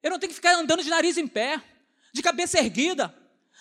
Eu 0.01 0.09
não 0.09 0.17
tenho 0.17 0.31
que 0.31 0.35
ficar 0.35 0.55
andando 0.55 0.83
de 0.83 0.89
nariz 0.89 1.15
em 1.15 1.27
pé, 1.27 1.63
de 2.11 2.23
cabeça 2.23 2.57
erguida. 2.57 3.15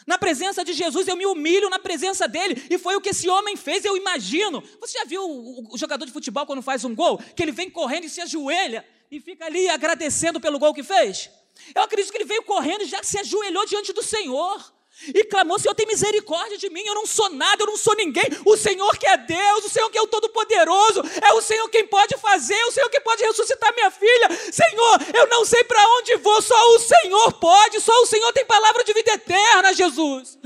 Na 0.07 0.17
presença 0.17 0.65
de 0.65 0.73
Jesus, 0.73 1.07
eu 1.07 1.17
me 1.17 1.27
humilho 1.27 1.69
na 1.69 1.79
presença 1.79 2.27
dele. 2.27 2.67
E 2.71 2.79
foi 2.79 2.97
o 2.97 3.01
que 3.01 3.11
esse 3.11 3.29
homem 3.29 3.55
fez, 3.55 3.85
eu 3.85 3.95
imagino. 3.95 4.63
Você 4.81 4.99
já 4.99 5.05
viu 5.05 5.23
o, 5.23 5.75
o 5.75 5.77
jogador 5.77 6.07
de 6.07 6.13
futebol 6.13 6.47
quando 6.47 6.63
faz 6.63 6.83
um 6.83 6.95
gol? 6.95 7.19
Que 7.19 7.43
ele 7.43 7.53
vem 7.53 7.69
correndo 7.69 8.05
e 8.05 8.11
se 8.11 8.23
ajoelha 8.23 8.89
e 9.11 9.21
fica 9.21 9.45
ali 9.45 9.69
agradecendo 9.69 10.41
pelo 10.41 10.59
gol 10.59 10.73
que 10.73 10.83
fez? 10.83 11.29
Eu 11.75 11.83
acredito 11.83 12.11
que 12.11 12.17
ele 12.17 12.25
veio 12.25 12.43
correndo 12.43 12.85
e 12.85 12.87
já 12.87 13.03
se 13.03 13.19
ajoelhou 13.19 13.67
diante 13.67 13.93
do 13.93 14.03
Senhor. 14.03 14.77
E 15.09 15.25
clamou: 15.25 15.59
Senhor, 15.59 15.75
tem 15.75 15.87
misericórdia 15.87 16.57
de 16.57 16.71
mim. 16.71 16.83
Eu 16.87 16.95
não 16.95 17.07
sou 17.07 17.29
nada, 17.31 17.63
eu 17.63 17.67
não 17.67 17.77
sou 17.77 17.95
ninguém. 17.95 18.25
O 18.45 18.57
Senhor 18.57 18.97
que 18.99 19.07
é 19.07 19.17
Deus, 19.17 19.65
o 19.65 19.69
Senhor 19.69 19.91
que 19.91 19.99
é 19.99 20.03
o 20.03 20.07
Todo-Poderoso, 20.07 21.03
é 21.23 21.33
o 21.35 21.43
Senhor 21.43 21.69
quem 21.69 21.87
pode 21.87 22.17
fazer, 22.17 22.63
o 22.65 22.73
Senhor 22.73 22.89
que 22.89 23.01
pode 23.01 23.23
ressuscitar 23.23 23.75
minha 23.75 23.91
filha. 23.91 24.29
Senhor, 24.51 24.99
eu 25.15 25.27
não 25.29 25.45
sei 25.45 25.63
para 25.65 25.83
onde 25.99 26.17
vou, 26.17 26.41
só 26.41 26.75
o 26.75 26.79
Senhor 26.79 27.33
pode, 27.35 27.81
só 27.81 27.93
o 28.03 28.07
Senhor 28.07 28.33
tem 28.33 28.45
palavra 28.47 28.83
de 28.85 28.93
vida 28.95 29.13
eterna, 29.13 29.75
Jesus. 29.75 30.39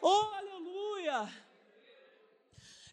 Oh, 0.00 0.26
aleluia. 0.36 1.28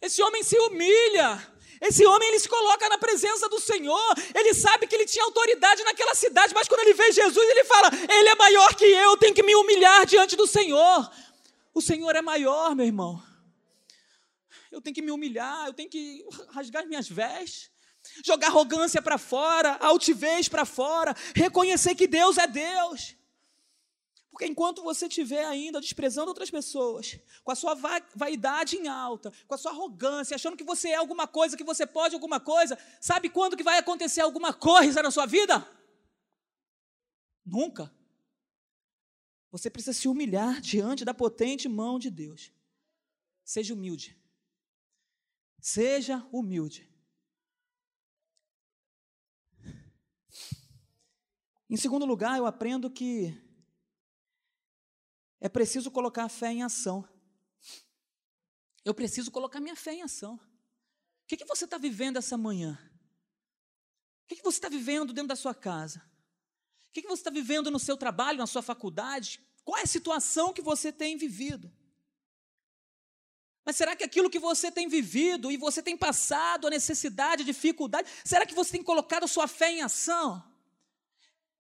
Esse 0.02 0.22
homem 0.22 0.43
se 0.43 0.58
humilha. 0.58 1.59
Esse 1.82 2.06
homem 2.06 2.28
ele 2.30 2.39
se 2.39 2.50
coloca 2.50 2.89
na 2.89 2.98
presença 2.98 3.48
do 3.48 3.60
Senhor, 3.60 4.13
ele 4.36 4.54
sabe 4.54 4.86
que 4.86 4.96
ele 4.96 5.06
tinha 5.06 5.24
autoridade 5.24 5.84
naquela 5.84 6.13
cidade, 6.13 6.54
mas 6.54 6.68
quando 6.68 6.82
ele 6.82 6.94
vê 6.94 7.12
Jesus, 7.12 7.50
ele 7.50 7.63
fala: 7.63 7.89
Ele 8.10 8.30
é 8.30 8.36
maior 8.36 8.76
que 8.76 8.86
eu, 8.86 9.18
tenho 9.18 9.34
que 9.34 9.44
me 9.44 9.56
humilhar 9.56 10.06
diante 10.06 10.36
do 10.36 10.46
Senhor. 10.46 11.10
O 11.74 11.82
Senhor 11.82 12.15
é 12.15 12.22
maior, 12.22 12.76
meu 12.76 12.86
irmão. 12.86 13.24
Eu 14.72 14.82
tenho 14.82 14.94
que 14.94 15.02
me 15.02 15.12
humilhar, 15.12 15.68
eu 15.68 15.74
tenho 15.74 15.89
que 15.89 16.24
rasgar 16.50 16.86
minhas 16.86 17.08
vestes, 17.08 17.72
jogar 18.24 18.48
arrogância 18.48 19.02
para 19.02 19.18
fora, 19.18 19.78
altivez 19.80 20.48
para 20.48 20.65
fora, 20.65 21.15
reconhecer 21.34 21.96
que 21.96 22.08
Deus 22.08 22.38
é 22.38 22.46
Deus. 22.46 23.15
Porque 24.39 24.49
enquanto 24.49 24.82
você 24.82 25.08
estiver 25.08 25.43
ainda 25.43 25.82
desprezando 25.82 26.30
outras 26.30 26.49
pessoas, 26.49 27.19
com 27.43 27.52
a 27.52 27.56
sua 27.56 27.75
vaidade 28.15 28.78
em 28.78 28.88
alta, 28.88 29.34
com 29.45 29.54
a 29.54 29.58
sua 29.58 29.71
arrogância, 29.71 30.34
achando 30.34 30.56
que 30.56 30.63
você 30.63 30.91
é 30.91 30.95
alguma 30.95 31.28
coisa, 31.28 31.58
que 31.58 31.63
você 31.65 31.86
pode 31.86 32.15
alguma 32.15 32.39
coisa, 32.39 32.80
sabe 33.02 33.30
quando 33.30 33.58
que 33.58 33.63
vai 33.63 33.78
acontecer 33.78 34.21
alguma 34.21 34.54
coisa 34.54 35.04
na 35.04 35.12
sua 35.12 35.25
vida? 35.25 35.69
Nunca. 37.45 37.93
Você 39.52 39.69
precisa 39.69 39.91
se 39.91 40.08
humilhar 40.08 40.62
diante 40.62 41.04
da 41.04 41.13
potente 41.13 41.67
mão 41.67 41.99
de 41.99 42.10
Deus. 42.10 42.49
Seja 43.43 43.73
humilde. 43.73 44.17
Seja 45.60 46.25
humilde. 46.32 46.89
Em 51.69 51.75
segundo 51.75 52.06
lugar, 52.06 52.38
eu 52.38 52.45
aprendo 52.45 52.89
que 52.89 53.49
é 55.39 55.47
preciso 55.47 55.89
colocar 55.89 56.25
a 56.25 56.30
fé 56.30 56.52
em 56.52 56.63
ação. 56.63 57.08
Eu 58.84 58.93
preciso 58.93 59.32
colocar 59.32 59.60
minha 59.60 59.75
fé 59.75 59.93
em 59.93 60.04
ação. 60.04 60.36
O 60.36 61.28
que, 61.28 61.38
que 61.38 61.45
você 61.45 61.65
está 61.65 61.78
vivendo 61.78 62.17
essa 62.17 62.38
manhã? 62.38 62.78
O 64.23 64.28
que, 64.28 64.38
que 64.38 64.43
você 64.43 64.58
está 64.58 64.69
vivendo 64.69 65.13
dentro 65.13 65.30
da 65.30 65.36
sua 65.36 65.54
casa? 65.54 66.04
O 66.89 66.91
que, 66.91 67.02
que 67.02 67.08
você 67.08 67.21
está 67.21 67.30
vivendo 67.30 67.69
no 67.69 67.80
seu 67.80 67.95
trabalho, 67.95 68.39
na 68.39 68.47
sua 68.47 68.62
faculdade? 68.62 69.39
Qual 69.63 69.78
é 69.78 69.84
a 69.84 69.88
situação 69.88 70.52
que 70.52 70.62
você 70.62 70.91
tem 70.91 71.17
vivido? 71.17 71.71
Mas 73.63 73.75
será 73.75 73.95
que 73.95 74.04
aquilo 74.04 74.30
que 74.30 74.39
você 74.39 74.71
tem 74.71 74.88
vivido 74.88 75.52
e 75.52 75.58
você 75.58 75.84
tem 75.84 75.95
passado, 75.95 76.65
a 76.65 76.71
necessidade, 76.71 77.43
a 77.43 77.45
dificuldade, 77.45 78.10
será 78.25 78.45
que 78.45 78.56
você 78.56 78.71
tem 78.71 78.84
colocado 78.84 79.25
a 79.25 79.28
sua 79.28 79.47
fé 79.47 79.71
em 79.71 79.82
ação? 79.82 80.43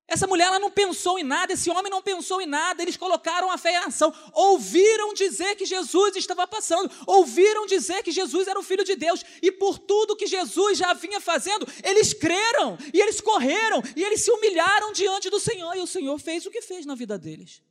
Essa 0.09 0.25
mulher 0.25 0.47
ela 0.47 0.59
não 0.59 0.71
pensou 0.71 1.19
em 1.19 1.23
nada, 1.23 1.53
esse 1.53 1.69
homem 1.69 1.91
não 1.91 2.01
pensou 2.01 2.41
em 2.41 2.47
nada, 2.47 2.81
eles 2.81 2.97
colocaram 2.97 3.51
a 3.51 3.57
fé 3.57 3.73
em 3.73 3.77
ação. 3.77 4.13
Ouviram 4.33 5.13
dizer 5.13 5.55
que 5.55 5.65
Jesus 5.65 6.15
estava 6.15 6.47
passando, 6.47 6.91
ouviram 7.05 7.67
dizer 7.67 8.01
que 8.01 8.11
Jesus 8.11 8.47
era 8.47 8.59
o 8.59 8.63
Filho 8.63 8.83
de 8.83 8.95
Deus, 8.95 9.23
e 9.41 9.51
por 9.51 9.77
tudo 9.77 10.15
que 10.15 10.25
Jesus 10.25 10.77
já 10.79 10.93
vinha 10.93 11.21
fazendo, 11.21 11.67
eles 11.83 12.13
creram, 12.13 12.77
e 12.91 12.99
eles 12.99 13.21
correram, 13.21 13.83
e 13.95 14.03
eles 14.03 14.23
se 14.23 14.31
humilharam 14.31 14.91
diante 14.91 15.29
do 15.29 15.39
Senhor, 15.39 15.75
e 15.75 15.81
o 15.81 15.87
Senhor 15.87 16.17
fez 16.17 16.45
o 16.45 16.51
que 16.51 16.61
fez 16.61 16.85
na 16.85 16.95
vida 16.95 17.17
deles, 17.17 17.61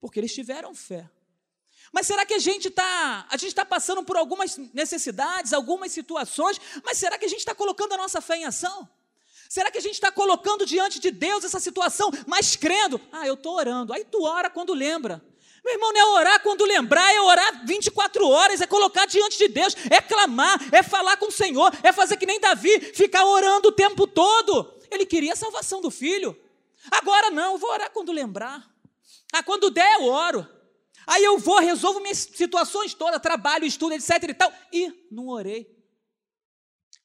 porque 0.00 0.20
eles 0.20 0.32
tiveram 0.32 0.74
fé. 0.74 1.10
Mas 1.92 2.06
será 2.06 2.24
que 2.24 2.34
a 2.34 2.38
gente 2.38 2.68
está, 2.68 3.26
a 3.28 3.36
gente 3.36 3.48
está 3.48 3.64
passando 3.64 4.04
por 4.04 4.16
algumas 4.16 4.56
necessidades, 4.72 5.52
algumas 5.52 5.90
situações, 5.90 6.60
mas 6.84 6.96
será 6.98 7.18
que 7.18 7.24
a 7.24 7.28
gente 7.28 7.40
está 7.40 7.54
colocando 7.54 7.94
a 7.94 7.96
nossa 7.96 8.20
fé 8.20 8.36
em 8.36 8.44
ação? 8.44 8.88
Será 9.52 9.70
que 9.70 9.76
a 9.76 9.82
gente 9.82 9.92
está 9.92 10.10
colocando 10.10 10.64
diante 10.64 10.98
de 10.98 11.10
Deus 11.10 11.44
essa 11.44 11.60
situação, 11.60 12.10
mas 12.26 12.56
crendo? 12.56 12.98
Ah, 13.12 13.26
eu 13.26 13.34
estou 13.34 13.54
orando. 13.54 13.92
Aí 13.92 14.02
tu 14.02 14.22
ora 14.22 14.48
quando 14.48 14.72
lembra. 14.72 15.22
Meu 15.62 15.74
irmão, 15.74 15.92
não 15.92 16.00
é 16.00 16.06
orar 16.06 16.42
quando 16.42 16.64
lembrar, 16.64 17.12
é 17.12 17.20
orar 17.20 17.66
24 17.66 18.26
horas, 18.26 18.62
é 18.62 18.66
colocar 18.66 19.04
diante 19.04 19.36
de 19.36 19.48
Deus, 19.48 19.76
é 19.90 20.00
clamar, 20.00 20.58
é 20.72 20.82
falar 20.82 21.18
com 21.18 21.26
o 21.26 21.30
Senhor, 21.30 21.70
é 21.82 21.92
fazer 21.92 22.16
que 22.16 22.24
nem 22.24 22.40
Davi, 22.40 22.80
ficar 22.94 23.26
orando 23.26 23.68
o 23.68 23.72
tempo 23.72 24.06
todo. 24.06 24.72
Ele 24.90 25.04
queria 25.04 25.34
a 25.34 25.36
salvação 25.36 25.82
do 25.82 25.90
filho. 25.90 26.34
Agora 26.90 27.28
não, 27.28 27.52
eu 27.52 27.58
vou 27.58 27.72
orar 27.72 27.90
quando 27.90 28.10
lembrar. 28.10 28.66
Ah, 29.34 29.42
quando 29.42 29.68
der, 29.68 30.00
eu 30.00 30.06
oro. 30.06 30.48
Aí 31.06 31.22
eu 31.22 31.36
vou, 31.36 31.58
resolvo 31.58 32.00
minhas 32.00 32.26
situações 32.34 32.94
todas, 32.94 33.20
trabalho, 33.20 33.66
estudo, 33.66 33.92
etc 33.92 34.30
e 34.30 34.32
tal. 34.32 34.50
E 34.72 35.06
não 35.10 35.28
orei. 35.28 35.71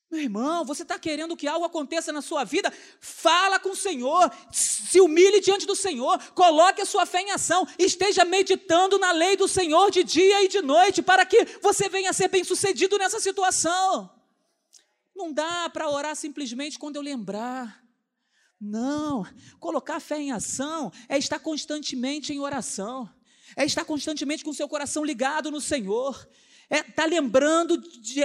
Meu 0.10 0.22
irmão, 0.22 0.64
você 0.64 0.84
está 0.84 0.98
querendo 0.98 1.36
que 1.36 1.48
algo 1.48 1.66
aconteça 1.66 2.14
na 2.14 2.22
sua 2.22 2.46
vida? 2.46 2.72
Fala 3.02 3.60
com 3.60 3.70
o 3.70 3.76
Senhor, 3.76 4.32
se 4.52 5.02
humilhe 5.02 5.42
diante 5.42 5.66
do 5.66 5.76
Senhor, 5.76 6.18
coloque 6.34 6.82
a 6.82 6.86
sua 6.86 7.06
fé 7.06 7.22
em 7.22 7.32
ação, 7.32 7.68
esteja 7.78 8.24
meditando 8.24 8.98
na 8.98 9.12
lei 9.12 9.36
do 9.36 9.50
Senhor 9.50 9.92
de 9.92 10.06
dia 10.06 10.44
e 10.44 10.48
de 10.48 10.62
noite, 10.62 11.02
para 11.02 11.26
que 11.26 11.44
você 11.62 11.90
venha 11.90 12.12
a 12.12 12.14
ser 12.14 12.30
bem 12.30 12.44
sucedido 12.46 12.98
nessa 12.98 13.20
situação. 13.20 14.10
Não 15.14 15.34
dá 15.34 15.70
para 15.70 15.90
orar 15.90 16.16
simplesmente 16.16 16.80
quando 16.80 16.96
eu 16.96 17.02
lembrar. 17.02 17.84
Não, 18.60 19.26
colocar 19.60 19.98
a 19.98 20.00
fé 20.00 20.20
em 20.20 20.32
ação 20.32 20.90
é 21.10 21.18
estar 21.18 21.40
constantemente 21.40 22.32
em 22.32 22.40
oração, 22.40 23.10
é 23.58 23.66
estar 23.66 23.84
constantemente 23.84 24.44
com 24.44 24.52
o 24.52 24.54
seu 24.54 24.70
coração 24.70 25.04
ligado 25.04 25.52
no 25.52 25.60
Senhor, 25.60 26.28
é 26.70 26.80
estar 26.80 26.94
tá 26.94 27.06
lembrando 27.06 27.78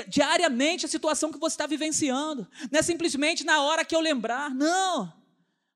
diariamente 0.09 0.85
a 0.85 0.89
situação 0.89 1.31
que 1.31 1.39
você 1.39 1.55
está 1.55 1.67
vivenciando. 1.67 2.47
Não 2.71 2.81
é 2.81 2.83
simplesmente 2.83 3.45
na 3.45 3.63
hora 3.63 3.85
que 3.85 3.95
eu 3.95 4.01
lembrar. 4.01 4.51
Não. 4.55 5.13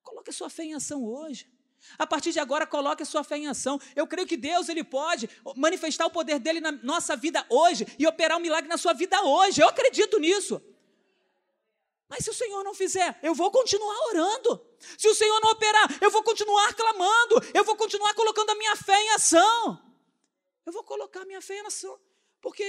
Coloque 0.02 0.30
a 0.30 0.32
sua 0.32 0.50
fé 0.50 0.64
em 0.64 0.74
ação 0.74 1.04
hoje. 1.04 1.48
A 1.96 2.06
partir 2.06 2.32
de 2.32 2.40
agora, 2.40 2.66
coloque 2.66 3.02
a 3.02 3.06
sua 3.06 3.22
fé 3.22 3.38
em 3.38 3.46
ação. 3.46 3.80
Eu 3.94 4.06
creio 4.06 4.26
que 4.26 4.36
Deus 4.36 4.68
ele 4.68 4.82
pode 4.82 5.30
manifestar 5.56 6.06
o 6.06 6.10
poder 6.10 6.40
dele 6.40 6.60
na 6.60 6.72
nossa 6.72 7.16
vida 7.16 7.46
hoje 7.48 7.86
e 7.98 8.06
operar 8.06 8.36
um 8.36 8.40
milagre 8.40 8.68
na 8.68 8.76
sua 8.76 8.92
vida 8.92 9.22
hoje. 9.22 9.60
Eu 9.60 9.68
acredito 9.68 10.18
nisso. 10.18 10.60
Mas 12.08 12.24
se 12.24 12.30
o 12.30 12.34
Senhor 12.34 12.62
não 12.64 12.74
fizer, 12.74 13.18
eu 13.22 13.34
vou 13.34 13.50
continuar 13.50 13.96
orando. 14.08 14.64
Se 14.98 15.08
o 15.08 15.14
Senhor 15.14 15.40
não 15.40 15.50
operar, 15.50 15.98
eu 16.00 16.10
vou 16.10 16.22
continuar 16.22 16.72
clamando. 16.74 17.40
Eu 17.54 17.64
vou 17.64 17.76
continuar 17.76 18.14
colocando 18.14 18.50
a 18.50 18.54
minha 18.54 18.76
fé 18.76 19.00
em 19.00 19.10
ação. 19.10 19.80
Eu 20.64 20.72
vou 20.72 20.82
colocar 20.82 21.22
a 21.22 21.24
minha 21.24 21.40
fé 21.40 21.58
em 21.58 21.66
ação. 21.66 21.98
Porque 22.40 22.64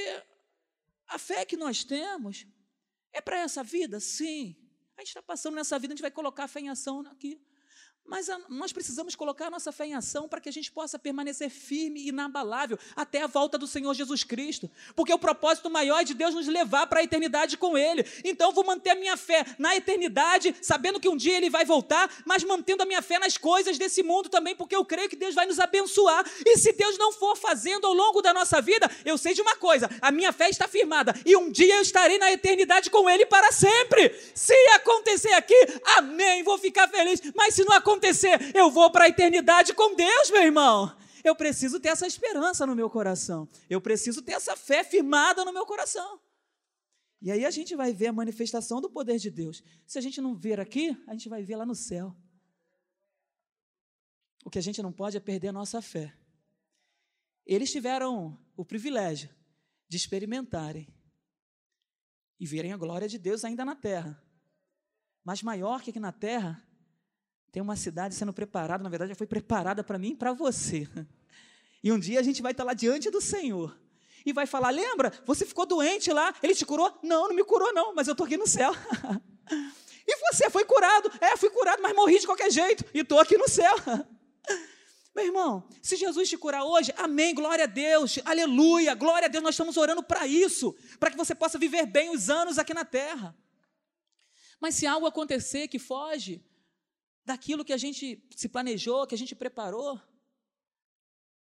a 1.07 1.17
fé 1.17 1.45
que 1.45 1.57
nós 1.57 1.83
temos 1.83 2.45
é 3.11 3.21
para 3.21 3.39
essa 3.39 3.63
vida? 3.63 3.99
Sim. 3.99 4.55
A 4.97 5.01
gente 5.01 5.09
está 5.09 5.21
passando 5.21 5.55
nessa 5.55 5.77
vida, 5.77 5.93
a 5.93 5.95
gente 5.95 6.01
vai 6.01 6.11
colocar 6.11 6.45
a 6.45 6.47
fé 6.47 6.59
em 6.59 6.69
ação 6.69 7.01
aqui. 7.01 7.41
Mas 8.07 8.29
a, 8.29 8.39
nós 8.47 8.71
precisamos 8.71 9.15
colocar 9.15 9.47
a 9.47 9.49
nossa 9.49 9.69
fé 9.69 9.85
em 9.85 9.93
ação 9.93 10.29
para 10.29 10.39
que 10.39 10.47
a 10.47 10.51
gente 10.51 10.71
possa 10.71 10.97
permanecer 10.97 11.49
firme 11.49 11.99
e 11.99 12.07
inabalável 12.07 12.79
até 12.95 13.21
a 13.21 13.27
volta 13.27 13.57
do 13.57 13.67
Senhor 13.67 13.93
Jesus 13.93 14.23
Cristo. 14.23 14.71
Porque 14.95 15.13
o 15.13 15.19
propósito 15.19 15.69
maior 15.69 15.99
é 15.99 16.03
de 16.05 16.13
Deus 16.13 16.33
nos 16.33 16.47
levar 16.47 16.87
para 16.87 17.01
a 17.01 17.03
eternidade 17.03 17.57
com 17.57 17.77
Ele. 17.77 18.05
Então, 18.23 18.53
vou 18.53 18.63
manter 18.63 18.91
a 18.91 18.95
minha 18.95 19.17
fé 19.17 19.45
na 19.59 19.75
eternidade, 19.75 20.55
sabendo 20.61 21.01
que 21.01 21.09
um 21.09 21.17
dia 21.17 21.35
Ele 21.35 21.49
vai 21.49 21.65
voltar, 21.65 22.09
mas 22.25 22.45
mantendo 22.45 22.83
a 22.83 22.85
minha 22.85 23.01
fé 23.01 23.19
nas 23.19 23.37
coisas 23.37 23.77
desse 23.77 24.01
mundo 24.01 24.29
também, 24.29 24.55
porque 24.55 24.75
eu 24.75 24.85
creio 24.85 25.09
que 25.09 25.17
Deus 25.17 25.35
vai 25.35 25.45
nos 25.45 25.59
abençoar. 25.59 26.25
E 26.45 26.57
se 26.57 26.71
Deus 26.71 26.97
não 26.97 27.11
for 27.11 27.35
fazendo 27.35 27.87
ao 27.87 27.93
longo 27.93 28.21
da 28.21 28.33
nossa 28.33 28.61
vida, 28.61 28.89
eu 29.03 29.17
sei 29.17 29.33
de 29.33 29.41
uma 29.41 29.57
coisa: 29.57 29.89
a 30.01 30.11
minha 30.11 30.31
fé 30.31 30.49
está 30.49 30.65
firmada. 30.65 31.13
E 31.25 31.35
um 31.35 31.51
dia 31.51 31.75
eu 31.75 31.81
estarei 31.81 32.17
na 32.17 32.31
eternidade 32.31 32.89
com 32.89 33.09
Ele 33.09 33.25
para 33.25 33.51
sempre. 33.51 34.15
Se 34.33 34.55
acontecer 34.75 35.33
aqui, 35.33 35.55
amém, 35.97 36.41
vou 36.43 36.57
ficar 36.57 36.87
feliz. 36.87 37.21
Mas 37.35 37.53
se 37.53 37.65
não 37.65 37.75
acontecer, 37.75 37.96
acontecer, 37.97 38.55
eu 38.55 38.69
vou 38.69 38.91
para 38.91 39.05
a 39.05 39.09
eternidade 39.09 39.73
com 39.73 39.95
Deus, 39.95 40.31
meu 40.31 40.43
irmão. 40.43 40.95
Eu 41.23 41.35
preciso 41.35 41.79
ter 41.79 41.89
essa 41.89 42.07
esperança 42.07 42.65
no 42.65 42.75
meu 42.75 42.89
coração. 42.89 43.49
Eu 43.69 43.81
preciso 43.81 44.21
ter 44.21 44.33
essa 44.33 44.55
fé 44.55 44.83
firmada 44.83 45.43
no 45.43 45.51
meu 45.51 45.65
coração. 45.65 46.21
E 47.21 47.31
aí 47.31 47.43
a 47.43 47.51
gente 47.51 47.75
vai 47.75 47.91
ver 47.91 48.07
a 48.07 48.13
manifestação 48.13 48.79
do 48.79 48.89
poder 48.89 49.17
de 49.17 49.29
Deus. 49.29 49.63
Se 49.85 49.97
a 49.97 50.01
gente 50.01 50.21
não 50.21 50.35
ver 50.35 50.59
aqui, 50.59 50.95
a 51.07 51.13
gente 51.13 51.27
vai 51.27 51.43
ver 51.43 51.55
lá 51.55 51.65
no 51.65 51.75
céu. 51.75 52.15
O 54.45 54.49
que 54.49 54.59
a 54.59 54.61
gente 54.61 54.81
não 54.81 54.93
pode 54.93 55.17
é 55.17 55.19
perder 55.19 55.49
a 55.49 55.53
nossa 55.53 55.81
fé. 55.81 56.15
Eles 57.45 57.71
tiveram 57.71 58.37
o 58.55 58.63
privilégio 58.63 59.29
de 59.89 59.97
experimentarem 59.97 60.87
e 62.39 62.45
verem 62.45 62.71
a 62.71 62.77
glória 62.77 63.07
de 63.07 63.17
Deus 63.17 63.43
ainda 63.43 63.65
na 63.65 63.75
terra. 63.75 64.21
Mas 65.23 65.41
maior 65.41 65.81
que 65.81 65.89
aqui 65.89 65.99
na 65.99 66.11
terra 66.11 66.65
tem 67.57 67.61
uma 67.63 67.75
cidade 67.75 68.13
sendo 68.13 68.31
preparada, 68.31 68.83
na 68.83 68.89
verdade 68.89 69.09
já 69.09 69.15
foi 69.15 69.25
preparada 69.25 69.83
para 69.83 69.97
mim 69.97 70.09
e 70.09 70.15
para 70.15 70.31
você. 70.31 70.87
E 71.83 71.91
um 71.91 71.99
dia 71.99 72.19
a 72.19 72.23
gente 72.23 72.41
vai 72.41 72.51
estar 72.51 72.63
lá 72.63 72.73
diante 72.73 73.09
do 73.09 73.21
Senhor 73.21 73.75
e 74.25 74.33
vai 74.33 74.45
falar: 74.45 74.71
lembra, 74.71 75.13
você 75.25 75.45
ficou 75.45 75.65
doente 75.65 76.11
lá, 76.11 76.33
ele 76.43 76.53
te 76.53 76.65
curou? 76.65 76.91
Não, 77.03 77.29
não 77.29 77.35
me 77.35 77.43
curou, 77.43 77.71
não, 77.71 77.93
mas 77.93 78.07
eu 78.07 78.11
estou 78.13 78.25
aqui 78.25 78.35
no 78.35 78.47
céu. 78.47 78.73
e 80.07 80.15
você 80.17 80.49
foi 80.49 80.65
curado? 80.65 81.09
É, 81.21 81.37
fui 81.37 81.51
curado, 81.51 81.81
mas 81.81 81.95
morri 81.95 82.19
de 82.19 82.25
qualquer 82.25 82.51
jeito 82.51 82.83
e 82.93 82.99
estou 82.99 83.19
aqui 83.19 83.37
no 83.37 83.47
céu. 83.47 83.75
Meu 85.15 85.25
irmão, 85.25 85.67
se 85.81 85.95
Jesus 85.95 86.27
te 86.27 86.37
curar 86.37 86.63
hoje, 86.63 86.91
amém, 86.97 87.33
glória 87.33 87.63
a 87.63 87.67
Deus, 87.67 88.19
aleluia, 88.25 88.95
glória 88.95 89.27
a 89.27 89.29
Deus, 89.29 89.43
nós 89.43 89.53
estamos 89.53 89.77
orando 89.77 90.03
para 90.03 90.27
isso, 90.27 90.75
para 90.99 91.11
que 91.11 91.17
você 91.17 91.33
possa 91.33 91.57
viver 91.59 91.85
bem 91.85 92.09
os 92.09 92.29
anos 92.29 92.57
aqui 92.57 92.73
na 92.73 92.83
terra. 92.83 93.35
Mas 94.59 94.75
se 94.75 94.85
algo 94.85 95.05
acontecer 95.05 95.67
que 95.67 95.79
foge 95.79 96.43
daquilo 97.27 97.65
que 97.65 97.73
a 97.73 97.77
gente 97.77 98.25
se 98.33 98.47
planejou, 98.47 99.05
que 99.05 99.13
a 99.13 99.17
gente 99.17 99.35
preparou, 99.35 100.01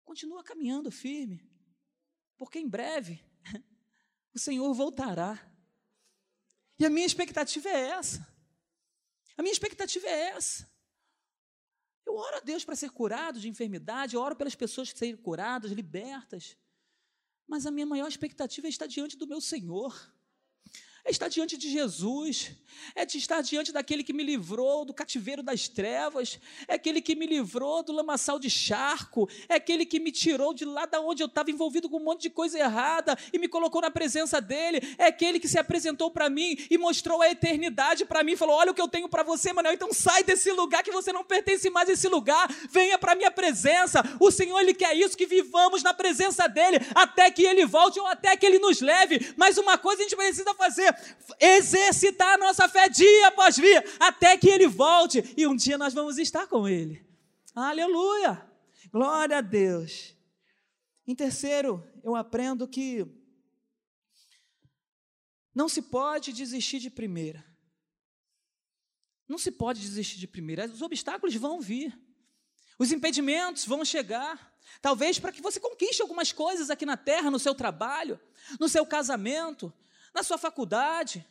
continua 0.05 0.45
caminhando 0.45 0.91
firme, 0.91 1.43
porque 2.37 2.59
em 2.59 2.69
breve 2.69 3.25
o 4.35 4.39
Senhor 4.39 4.73
voltará. 4.75 5.41
E 6.79 6.85
a 6.85 6.91
minha 6.91 7.07
expectativa 7.07 7.67
é 7.71 7.89
essa. 7.93 8.21
A 9.39 9.43
minha 9.43 9.53
expectativa 9.53 10.07
é 10.07 10.29
essa. 10.37 10.71
Eu 12.05 12.15
oro 12.15 12.37
a 12.37 12.41
Deus 12.41 12.63
para 12.63 12.77
ser 12.77 12.91
curado 12.91 13.41
de 13.41 13.49
enfermidade, 13.49 14.17
eu 14.17 14.21
oro 14.21 14.37
pelas 14.37 14.55
pessoas 14.55 14.93
que 14.93 14.99
serem 14.99 15.17
curadas, 15.17 15.73
libertas. 15.73 16.59
Mas 17.47 17.65
a 17.65 17.71
minha 17.71 17.87
maior 17.87 18.07
expectativa 18.07 18.67
é 18.67 18.71
estar 18.71 18.87
diante 18.87 19.17
do 19.17 19.27
meu 19.27 19.41
Senhor 19.41 20.13
é 21.05 21.11
estar 21.11 21.29
diante 21.29 21.57
de 21.57 21.71
Jesus, 21.71 22.53
é 22.95 23.05
de 23.07 23.19
estar 23.19 23.41
diante 23.41 23.73
daquele 23.73 24.05
que 24.05 24.13
me 24.13 24.23
livrou 24.23 24.85
do 24.85 24.93
cativeiro 24.93 25.43
das 25.43 25.69
trevas, 25.69 26.39
é 26.69 26.75
aquele 26.75 27.01
que 27.01 27.15
me 27.15 27.27
livrou 27.27 27.83
do 27.83 27.93
lamaçal 27.93 28.39
de 28.39 28.51
charco, 28.51 29.29
é 29.49 29.55
aquele 29.55 29.87
que 29.87 29.99
me 29.99 30.13
tirou 30.13 30.53
de 30.53 30.65
lá 30.65 30.87
da 30.87 31.01
onde 31.01 31.23
eu 31.23 31.27
estava 31.27 31.51
envolvido 31.51 31.89
com 31.89 31.97
um 31.97 32.05
monte 32.05 32.23
de 32.23 32.31
coisa 32.31 32.59
errada 32.59 33.17
e 33.33 33.39
me 33.39 33.49
colocou 33.49 33.81
na 33.81 33.91
presença 33.91 34.41
dele, 34.41 34.81
é 34.99 35.07
aquele 35.07 35.41
que 35.41 35.49
se 35.49 35.59
apresentou 35.59 36.11
para 36.11 36.29
mim 36.29 36.57
e 36.71 36.77
mostrou 36.77 37.23
a 37.23 37.31
eternidade 37.31 38.05
para 38.05 38.23
mim, 38.23 38.37
falou: 38.37 38.57
Olha 38.57 38.73
o 38.73 38.75
que 38.75 38.83
eu 38.83 38.89
tenho 38.89 39.09
para 39.09 39.23
você, 39.23 39.53
Manuel, 39.53 39.75
então 39.75 39.93
sai 39.93 40.23
desse 40.23 40.53
lugar 40.53 40.83
que 40.83 40.93
você 40.93 41.13
não 41.13 41.25
pertence 41.25 41.71
mais 41.71 41.89
a 41.89 41.93
esse 41.93 42.09
lugar, 42.09 42.49
venha 42.71 42.99
para 42.99 43.15
minha 43.15 43.31
presença. 43.31 44.03
O 44.21 44.31
Senhor, 44.31 44.61
Ele 44.61 44.75
quer 44.75 44.95
isso, 44.97 45.17
que 45.17 45.27
vivamos 45.27 45.83
na 45.83 45.95
presença 45.95 46.47
dele 46.47 46.79
até 46.95 47.31
que 47.31 47.43
Ele 47.43 47.65
volte 47.65 47.99
ou 47.99 48.07
até 48.07 48.37
que 48.37 48.45
Ele 48.45 48.59
nos 48.59 48.81
leve. 48.81 49.35
Mas 49.37 49.57
uma 49.57 49.79
coisa 49.79 50.01
a 50.01 50.05
gente 50.05 50.17
precisa 50.17 50.55
fazer 50.55 50.90
exercitar 51.41 52.35
a 52.35 52.39
nossa 52.39 52.69
fé 52.69 52.89
dia 52.89 53.29
após 53.29 53.55
dia, 53.55 53.85
até 53.99 54.37
que 54.37 54.49
Ele 54.49 54.67
volte 54.67 55.35
e 55.37 55.47
um 55.47 55.57
dia 55.57 55.79
nós 55.79 55.95
vamos 55.95 56.19
estar 56.19 56.47
com 56.47 56.69
Ele. 56.69 57.05
Aleluia! 57.55 58.47
Glória 58.91 59.39
a 59.39 59.41
Deus. 59.41 60.15
Em 61.07 61.15
terceiro, 61.15 61.85
eu 62.03 62.15
aprendo 62.15 62.67
que 62.67 63.07
não 65.55 65.69
se 65.69 65.83
pode 65.83 66.33
desistir 66.33 66.79
de 66.79 66.91
primeira. 66.91 67.45
Não 69.29 69.39
se 69.39 69.51
pode 69.51 69.81
desistir 69.81 70.19
de 70.19 70.27
primeira. 70.27 70.67
Os 70.67 70.83
obstáculos 70.83 71.35
vão 71.37 71.61
vir. 71.61 71.97
Os 72.79 72.91
impedimentos 72.91 73.65
vão 73.65 73.85
chegar. 73.85 74.51
Talvez 74.81 75.19
para 75.19 75.33
que 75.33 75.43
você 75.43 75.61
conquiste 75.61 76.03
algumas 76.03 76.33
coisas 76.33 76.71
aqui 76.71 76.87
na 76.87 76.97
terra, 76.97 77.31
no 77.31 77.39
seu 77.39 77.55
trabalho, 77.55 78.19
no 78.59 78.69
seu 78.69 78.87
casamento, 78.87 79.73
na 80.15 80.23
sua 80.23 80.39
faculdade. 80.39 81.27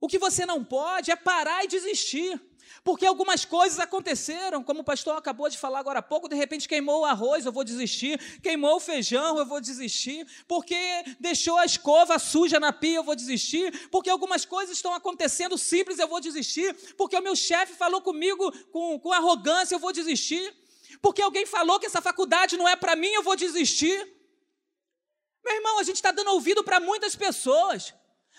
O 0.00 0.08
que 0.08 0.18
você 0.18 0.44
não 0.44 0.64
pode 0.64 1.10
é 1.10 1.16
parar 1.16 1.64
e 1.64 1.68
desistir. 1.68 2.40
Porque 2.82 3.06
algumas 3.06 3.44
coisas 3.44 3.78
aconteceram, 3.78 4.62
como 4.62 4.80
o 4.80 4.84
pastor 4.84 5.16
acabou 5.16 5.48
de 5.48 5.58
falar 5.58 5.78
agora 5.78 6.00
há 6.00 6.02
pouco, 6.02 6.28
de 6.28 6.36
repente 6.36 6.68
queimou 6.68 7.00
o 7.00 7.04
arroz, 7.04 7.44
eu 7.44 7.52
vou 7.52 7.64
desistir, 7.64 8.18
queimou 8.40 8.76
o 8.76 8.80
feijão, 8.80 9.38
eu 9.38 9.46
vou 9.46 9.60
desistir, 9.60 10.26
porque 10.46 10.76
deixou 11.18 11.58
a 11.58 11.64
escova 11.64 12.18
suja 12.18 12.60
na 12.60 12.72
pia, 12.72 12.96
eu 12.96 13.04
vou 13.04 13.16
desistir, 13.16 13.88
porque 13.88 14.10
algumas 14.10 14.44
coisas 14.44 14.76
estão 14.76 14.94
acontecendo 14.94 15.56
simples, 15.56 15.98
eu 15.98 16.08
vou 16.08 16.20
desistir, 16.20 16.74
porque 16.96 17.16
o 17.16 17.22
meu 17.22 17.36
chefe 17.36 17.74
falou 17.74 18.00
comigo 18.00 18.52
com, 18.68 18.98
com 18.98 19.12
arrogância, 19.12 19.74
eu 19.74 19.80
vou 19.80 19.92
desistir, 19.92 20.54
porque 21.00 21.22
alguém 21.22 21.46
falou 21.46 21.78
que 21.78 21.86
essa 21.86 22.02
faculdade 22.02 22.56
não 22.56 22.68
é 22.68 22.76
para 22.76 22.96
mim, 22.96 23.08
eu 23.08 23.22
vou 23.22 23.36
desistir. 23.36 24.15
Meu 25.46 25.54
irmão, 25.54 25.78
a 25.78 25.84
gente 25.84 25.94
está 25.94 26.10
dando 26.10 26.32
ouvido 26.32 26.64
para 26.64 26.80
muitas 26.80 27.14
pessoas. 27.14 27.94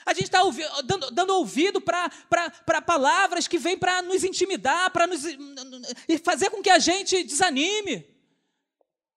A 0.05 0.13
gente 0.13 0.25
está 0.25 0.41
dando, 0.83 1.09
dando, 1.11 1.33
ouvido 1.35 1.79
para 1.79 2.81
palavras 2.81 3.47
que 3.47 3.57
vêm 3.57 3.77
para 3.77 4.01
nos 4.01 4.25
intimidar, 4.25 4.91
para 4.91 5.07
nos 5.07 5.23
e 6.07 6.17
fazer 6.17 6.49
com 6.49 6.61
que 6.61 6.69
a 6.69 6.79
gente 6.79 7.23
desanime. 7.23 8.05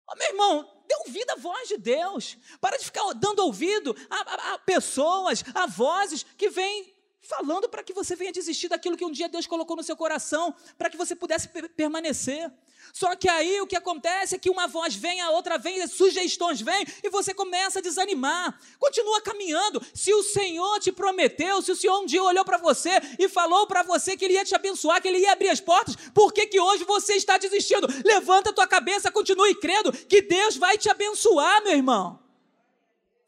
Oh, 0.09 0.17
meu 0.17 0.29
irmão, 0.29 0.83
dê 0.87 0.95
ouvido 1.05 1.31
à 1.33 1.35
voz 1.35 1.69
de 1.69 1.79
Deus. 1.79 2.39
Para 2.61 2.79
de 2.79 2.85
ficar 2.85 3.13
dando 3.15 3.41
ouvido 3.41 3.97
a, 4.09 4.21
a, 4.21 4.55
a 4.55 4.59
pessoas, 4.59 5.45
a 5.53 5.67
vozes 5.67 6.25
que 6.39 6.49
vêm 6.49 6.95
falando 7.23 7.69
para 7.69 7.83
que 7.83 7.93
você 7.93 8.15
venha 8.15 8.33
desistir 8.33 8.69
daquilo 8.69 8.97
que 8.97 9.05
um 9.05 9.11
dia 9.11 9.29
Deus 9.29 9.49
colocou 9.49 9.77
no 9.77 9.83
seu 9.83 9.97
coração, 9.97 10.55
para 10.79 10.89
que 10.89 10.97
você 10.97 11.17
pudesse 11.17 11.49
permanecer. 11.77 12.53
Só 12.93 13.15
que 13.15 13.29
aí 13.29 13.61
o 13.61 13.67
que 13.67 13.77
acontece 13.77 14.35
é 14.35 14.39
que 14.39 14.51
uma 14.51 14.67
voz 14.67 14.95
vem, 14.95 15.21
a 15.21 15.31
outra 15.31 15.59
vem, 15.59 15.87
sugestões 15.87 16.61
vêm 16.61 16.85
e 17.03 17.11
você 17.11 17.33
começa 17.33 17.79
a 17.79 17.83
desanimar. 17.83 18.59
Continua 18.79 19.21
caminhando. 19.21 19.81
Se 19.95 20.13
o 20.13 20.23
Senhor 20.23 20.81
te 20.81 20.93
prometeu, 20.93 21.63
se 21.63 21.73
o 21.73 21.77
Senhor 21.77 22.01
um 22.01 22.07
dia 22.07 22.23
olhou 22.23 22.45
para 22.45 22.59
você 22.59 22.91
e 23.19 23.29
falou 23.29 23.67
para 23.67 23.83
você 23.83 24.17
que 24.17 24.25
Ele 24.25 24.35
ia 24.35 24.45
te 24.45 24.55
abençoar, 24.55 25.01
que 25.01 25.09
Ele 25.09 25.19
ia 25.19 25.33
abrir 25.33 25.49
as 25.49 25.61
portas, 25.61 25.97
por 26.15 26.33
que, 26.33 26.47
que 26.47 26.61
hoje 26.61 26.85
você 26.85 27.15
está 27.15 27.39
desistindo? 27.39 27.87
Levanta 28.05 28.51
a 28.51 28.53
tua 28.53 28.67
cabeça, 28.67 29.11
continue 29.11 29.55
crendo 29.55 29.93
que 29.93 30.23
Deus 30.23 30.57
vai 30.57 30.77
te 30.77 30.89
abençoar, 30.89 31.63
meu 31.63 31.73
irmão. 31.73 32.23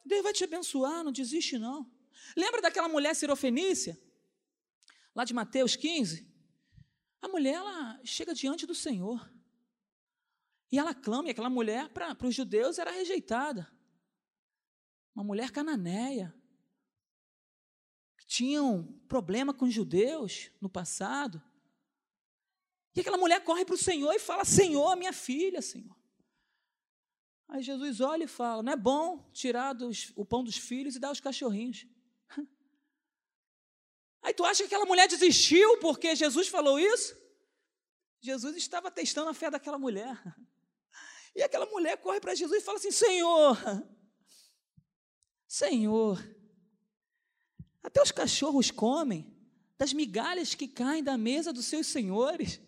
Deus 0.05 0.23
vai 0.23 0.33
te 0.33 0.45
abençoar, 0.45 1.05
não 1.05 1.13
desiste 1.13 1.59
não. 1.59 1.87
Lembra 2.37 2.61
daquela 2.61 2.89
mulher 2.89 3.15
sirofenícia? 3.15 3.99
Lá 5.15 5.25
de 5.25 5.35
Mateus 5.35 5.77
15? 5.77 6.27
A 7.21 7.29
mulher, 7.29 7.55
ela 7.55 8.01
chega 8.05 8.35
diante 8.35 8.67
do 8.67 8.75
Senhor. 8.75 9.31
E 10.73 10.79
ela 10.79 10.95
clama, 10.95 11.29
e 11.29 11.33
aquela 11.33 11.51
mulher, 11.51 11.91
para 11.91 12.17
os 12.27 12.35
judeus, 12.35 12.79
era 12.79 12.91
rejeitada. 12.91 13.71
Uma 15.15 15.23
mulher 15.23 15.51
cananeia. 15.51 16.35
Que 18.17 18.27
tinha 18.27 18.63
um 18.63 18.99
problema 19.07 19.53
com 19.53 19.67
os 19.67 19.75
judeus 19.75 20.51
no 20.63 20.71
passado. 20.71 21.43
E 22.97 23.01
aquela 23.01 23.19
mulher 23.19 23.45
corre 23.45 23.67
para 23.67 23.75
o 23.75 23.79
Senhor 23.79 24.15
e 24.15 24.19
fala: 24.19 24.47
Senhor, 24.47 24.97
minha 24.97 25.13
filha, 25.13 25.61
Senhor. 25.61 25.95
Aí 27.49 27.63
Jesus 27.63 28.01
olha 28.01 28.25
e 28.25 28.29
fala: 28.29 28.63
Não 28.63 28.73
é 28.73 28.77
bom 28.77 29.31
tirar 29.31 29.75
dos, 29.75 30.11
o 30.17 30.25
pão 30.25 30.43
dos 30.43 30.57
filhos 30.57 30.97
e 30.97 30.99
dar 30.99 31.09
aos 31.09 31.21
cachorrinhos. 31.21 31.87
Aí 34.23 34.33
tu 34.33 34.43
acha 34.43 34.63
que 34.63 34.69
aquela 34.69 34.87
mulher 34.87 35.07
desistiu 35.07 35.79
porque 35.81 36.17
Jesus 36.17 36.49
falou 36.49 36.79
isso? 36.79 37.15
Jesus 38.23 38.57
estava 38.57 38.91
testando 38.91 39.29
a 39.29 39.35
fé 39.35 39.51
daquela 39.51 39.79
mulher. 39.79 40.19
E 41.35 41.43
aquela 41.43 41.67
mulher 41.67 41.97
corre 41.99 42.21
para 42.21 42.35
Jesus 42.35 42.63
e 42.63 42.65
fala 42.65 42.79
assim: 42.79 42.91
Senhor, 42.91 43.57
Senhor, 45.47 46.23
até 47.83 48.03
os 48.03 48.11
cachorros 48.11 48.71
comem 48.71 49.33
das 49.77 49.93
migalhas 49.93 50.55
que 50.55 50.69
caem 50.69 51.03
da 51.03 51.19
mesa 51.19 51.53
dos 51.53 51.67
seus 51.67 51.87
senhores. 51.87 52.61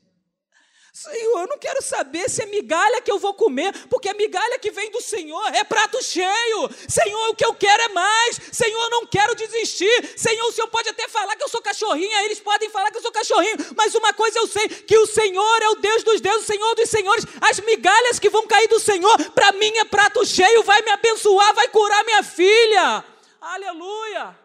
Senhor, 0.97 1.41
eu 1.41 1.49
não 1.49 1.59
quero 1.59 1.83
saber 1.83 2.31
se 2.31 2.41
é 2.41 2.47
migalha 2.47 3.03
que 3.03 3.11
eu 3.11 3.19
vou 3.19 3.35
comer, 3.35 3.73
porque 3.89 4.09
a 4.09 4.15
migalha 4.15 4.61
que 4.61 4.71
vem 4.71 4.93
do 4.93 5.01
Senhor 5.01 5.53
é 5.53 5.65
prato 5.65 6.01
cheio. 6.01 6.71
Senhor, 6.89 7.31
o 7.31 7.35
que 7.35 7.45
eu 7.45 7.53
quero 7.53 7.83
é 7.83 7.89
mais. 7.89 8.41
Senhor, 8.53 8.81
eu 8.81 8.91
não 8.91 9.05
quero 9.05 9.35
desistir. 9.35 9.91
Senhor, 10.17 10.47
o 10.47 10.53
Senhor 10.53 10.69
pode 10.69 10.89
até 10.89 11.09
falar 11.09 11.35
que 11.35 11.43
eu 11.43 11.49
sou 11.49 11.61
cachorrinha, 11.61 12.25
eles 12.25 12.39
podem 12.39 12.71
falar 12.71 12.93
que 12.93 12.99
eu 12.99 13.03
sou 13.03 13.11
cachorrinho, 13.11 13.57
mas 13.77 13.93
uma 13.97 14.13
coisa 14.13 14.39
eu 14.39 14.47
sei: 14.47 14.69
que 14.69 14.97
o 14.97 15.05
Senhor 15.05 15.63
é 15.63 15.69
o 15.71 15.75
Deus 15.75 16.05
dos 16.05 16.21
deuses, 16.21 16.45
o 16.45 16.53
Senhor 16.53 16.75
dos 16.77 16.89
senhores. 16.89 17.27
As 17.41 17.59
migalhas 17.59 18.21
que 18.21 18.31
vão 18.31 18.47
cair 18.47 18.69
do 18.69 18.79
Senhor, 18.79 19.31
para 19.31 19.51
mim 19.51 19.77
é 19.79 19.85
prato 19.85 20.25
cheio, 20.25 20.63
vai 20.63 20.81
me 20.83 20.93
abençoar, 20.93 21.55
vai 21.57 21.67
curar 21.71 22.05
minha 22.05 22.23
filha. 22.23 23.05
Aleluia. 23.41 24.39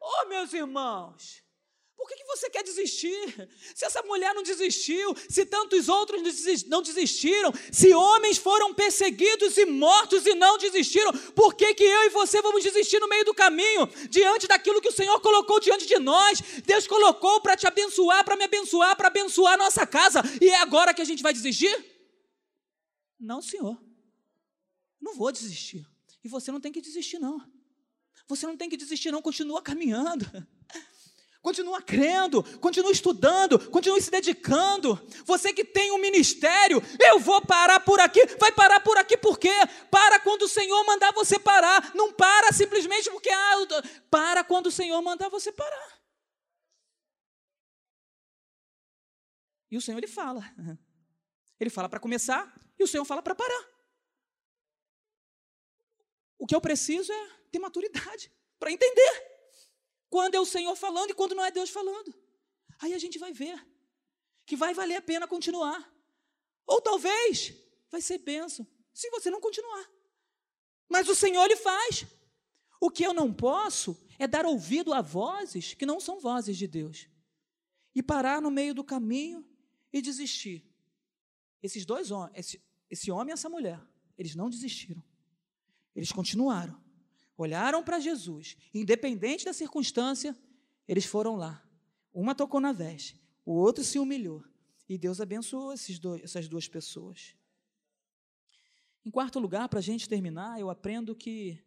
Oh, 0.00 0.26
meus 0.28 0.50
irmãos. 0.54 1.41
Por 2.02 2.08
que, 2.08 2.16
que 2.16 2.24
você 2.24 2.50
quer 2.50 2.64
desistir? 2.64 3.48
Se 3.76 3.84
essa 3.84 4.02
mulher 4.02 4.34
não 4.34 4.42
desistiu, 4.42 5.14
se 5.28 5.46
tantos 5.46 5.88
outros 5.88 6.20
não 6.66 6.82
desistiram, 6.82 7.52
se 7.70 7.94
homens 7.94 8.38
foram 8.38 8.74
perseguidos 8.74 9.56
e 9.56 9.64
mortos 9.64 10.26
e 10.26 10.34
não 10.34 10.58
desistiram, 10.58 11.12
por 11.32 11.54
que, 11.54 11.72
que 11.74 11.84
eu 11.84 12.02
e 12.06 12.08
você 12.08 12.42
vamos 12.42 12.64
desistir 12.64 12.98
no 12.98 13.06
meio 13.06 13.24
do 13.24 13.32
caminho, 13.32 13.86
diante 14.10 14.48
daquilo 14.48 14.80
que 14.80 14.88
o 14.88 14.92
Senhor 14.92 15.20
colocou 15.20 15.60
diante 15.60 15.86
de 15.86 15.96
nós? 16.00 16.40
Deus 16.66 16.88
colocou 16.88 17.40
para 17.40 17.56
te 17.56 17.68
abençoar, 17.68 18.24
para 18.24 18.34
me 18.34 18.42
abençoar, 18.42 18.96
para 18.96 19.06
abençoar 19.06 19.54
a 19.54 19.58
nossa 19.58 19.86
casa, 19.86 20.22
e 20.40 20.48
é 20.48 20.56
agora 20.56 20.92
que 20.92 21.02
a 21.02 21.04
gente 21.04 21.22
vai 21.22 21.32
desistir? 21.32 21.72
Não, 23.16 23.40
Senhor, 23.40 23.80
não 25.00 25.14
vou 25.14 25.30
desistir. 25.30 25.86
E 26.24 26.26
você 26.26 26.50
não 26.50 26.60
tem 26.60 26.72
que 26.72 26.80
desistir, 26.80 27.20
não. 27.20 27.40
Você 28.26 28.44
não 28.44 28.56
tem 28.56 28.68
que 28.68 28.76
desistir, 28.76 29.12
não, 29.12 29.22
continua 29.22 29.62
caminhando. 29.62 30.26
Continua 31.42 31.82
crendo, 31.82 32.40
continue 32.60 32.92
estudando, 32.92 33.68
continue 33.68 34.00
se 34.00 34.12
dedicando. 34.12 34.94
Você 35.24 35.52
que 35.52 35.64
tem 35.64 35.90
um 35.90 35.98
ministério, 35.98 36.80
eu 37.00 37.18
vou 37.18 37.44
parar 37.44 37.80
por 37.80 37.98
aqui. 37.98 38.24
Vai 38.38 38.52
parar 38.52 38.78
por 38.78 38.96
aqui 38.96 39.16
por 39.16 39.36
quê? 39.36 39.52
Para 39.90 40.20
quando 40.20 40.42
o 40.42 40.48
Senhor 40.48 40.84
mandar 40.86 41.12
você 41.12 41.40
parar. 41.40 41.92
Não 41.96 42.12
para 42.12 42.52
simplesmente 42.52 43.10
porque 43.10 43.28
ah, 43.28 43.56
para 44.08 44.44
quando 44.44 44.66
o 44.66 44.70
Senhor 44.70 45.02
mandar 45.02 45.28
você 45.30 45.50
parar. 45.50 46.00
E 49.68 49.76
o 49.76 49.80
Senhor 49.80 49.98
ele 49.98 50.06
fala. 50.06 50.44
Ele 51.58 51.70
fala 51.70 51.88
para 51.88 52.00
começar 52.00 52.52
e 52.76 52.82
o 52.82 52.88
Senhor 52.88 53.04
fala 53.04 53.22
para 53.22 53.36
parar. 53.36 53.68
O 56.36 56.44
que 56.44 56.56
eu 56.56 56.60
preciso 56.60 57.12
é 57.12 57.30
ter 57.52 57.60
maturidade 57.60 58.32
para 58.58 58.72
entender 58.72 59.31
quando 60.12 60.34
é 60.34 60.40
o 60.40 60.44
Senhor 60.44 60.76
falando 60.76 61.12
e 61.12 61.14
quando 61.14 61.34
não 61.34 61.42
é 61.42 61.50
Deus 61.50 61.70
falando. 61.70 62.14
Aí 62.80 62.92
a 62.92 62.98
gente 62.98 63.18
vai 63.18 63.32
ver 63.32 63.58
que 64.44 64.54
vai 64.54 64.74
valer 64.74 64.96
a 64.96 65.00
pena 65.00 65.26
continuar. 65.26 65.90
Ou 66.66 66.82
talvez 66.82 67.54
vai 67.90 68.02
ser 68.02 68.18
bênção 68.18 68.66
se 68.92 69.08
você 69.08 69.30
não 69.30 69.40
continuar. 69.40 69.90
Mas 70.86 71.08
o 71.08 71.14
Senhor 71.14 71.46
lhe 71.46 71.56
faz. 71.56 72.04
O 72.78 72.90
que 72.90 73.02
eu 73.02 73.14
não 73.14 73.32
posso 73.32 73.98
é 74.18 74.26
dar 74.26 74.44
ouvido 74.44 74.92
a 74.92 75.00
vozes 75.00 75.72
que 75.72 75.86
não 75.86 75.98
são 75.98 76.20
vozes 76.20 76.58
de 76.58 76.66
Deus. 76.66 77.08
E 77.94 78.02
parar 78.02 78.42
no 78.42 78.50
meio 78.50 78.74
do 78.74 78.84
caminho 78.84 79.42
e 79.90 80.02
desistir. 80.02 80.62
Esses 81.62 81.86
dois 81.86 82.10
homens, 82.10 82.36
esse, 82.36 82.62
esse 82.90 83.10
homem 83.10 83.30
e 83.30 83.32
essa 83.32 83.48
mulher, 83.48 83.80
eles 84.18 84.34
não 84.34 84.50
desistiram. 84.50 85.02
Eles 85.94 86.12
continuaram 86.12 86.81
olharam 87.42 87.82
para 87.82 88.00
Jesus, 88.00 88.56
independente 88.72 89.44
da 89.44 89.52
circunstância, 89.52 90.36
eles 90.88 91.04
foram 91.04 91.36
lá. 91.36 91.62
Uma 92.12 92.34
tocou 92.34 92.60
na 92.60 92.72
veste, 92.72 93.20
o 93.44 93.52
outro 93.52 93.84
se 93.84 93.98
humilhou. 93.98 94.44
E 94.88 94.98
Deus 94.98 95.20
abençoou 95.20 95.74
dois, 96.00 96.22
essas 96.22 96.48
duas 96.48 96.68
pessoas. 96.68 97.34
Em 99.04 99.10
quarto 99.10 99.38
lugar, 99.38 99.68
para 99.68 99.78
a 99.78 99.82
gente 99.82 100.08
terminar, 100.08 100.60
eu 100.60 100.70
aprendo 100.70 101.14
que 101.14 101.62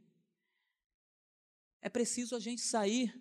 é 1.81 1.89
preciso 1.89 2.35
a 2.35 2.39
gente 2.39 2.61
sair 2.61 3.19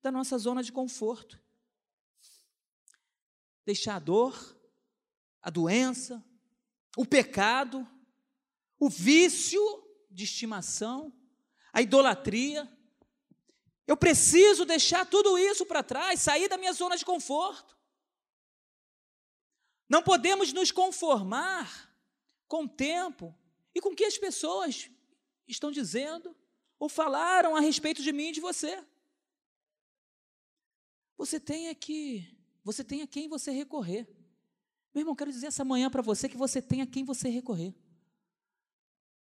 da 0.00 0.10
nossa 0.10 0.38
zona 0.38 0.62
de 0.62 0.72
conforto. 0.72 1.40
Deixar 3.64 3.96
a 3.96 3.98
dor, 3.98 4.58
a 5.40 5.50
doença, 5.50 6.24
o 6.96 7.04
pecado, 7.04 7.86
o 8.78 8.88
vício 8.88 9.62
de 10.10 10.24
estimação, 10.24 11.12
a 11.72 11.80
idolatria. 11.80 12.70
Eu 13.86 13.96
preciso 13.96 14.64
deixar 14.64 15.06
tudo 15.06 15.38
isso 15.38 15.64
para 15.66 15.82
trás, 15.82 16.20
sair 16.20 16.48
da 16.48 16.58
minha 16.58 16.72
zona 16.72 16.96
de 16.96 17.04
conforto. 17.04 17.76
Não 19.88 20.02
podemos 20.02 20.52
nos 20.52 20.70
conformar 20.70 21.90
com 22.46 22.64
o 22.64 22.68
tempo 22.68 23.34
e 23.74 23.80
com 23.80 23.90
o 23.90 23.96
que 23.96 24.04
as 24.04 24.18
pessoas 24.18 24.90
estão 25.46 25.70
dizendo 25.70 26.36
ou 26.78 26.88
falaram 26.88 27.56
a 27.56 27.60
respeito 27.60 28.02
de 28.02 28.12
mim 28.12 28.28
e 28.28 28.32
de 28.32 28.40
você. 28.40 28.82
Você 31.16 31.38
tem 31.38 31.68
aqui, 31.68 32.36
você 32.64 32.82
tem 32.82 33.02
a 33.02 33.06
quem 33.06 33.28
você 33.28 33.50
recorrer. 33.50 34.08
Meu 34.94 35.02
irmão, 35.02 35.14
quero 35.14 35.30
dizer 35.30 35.46
essa 35.46 35.64
manhã 35.64 35.90
para 35.90 36.02
você 36.02 36.28
que 36.28 36.36
você 36.36 36.60
tem 36.60 36.82
a 36.82 36.86
quem 36.86 37.04
você 37.04 37.28
recorrer. 37.28 37.74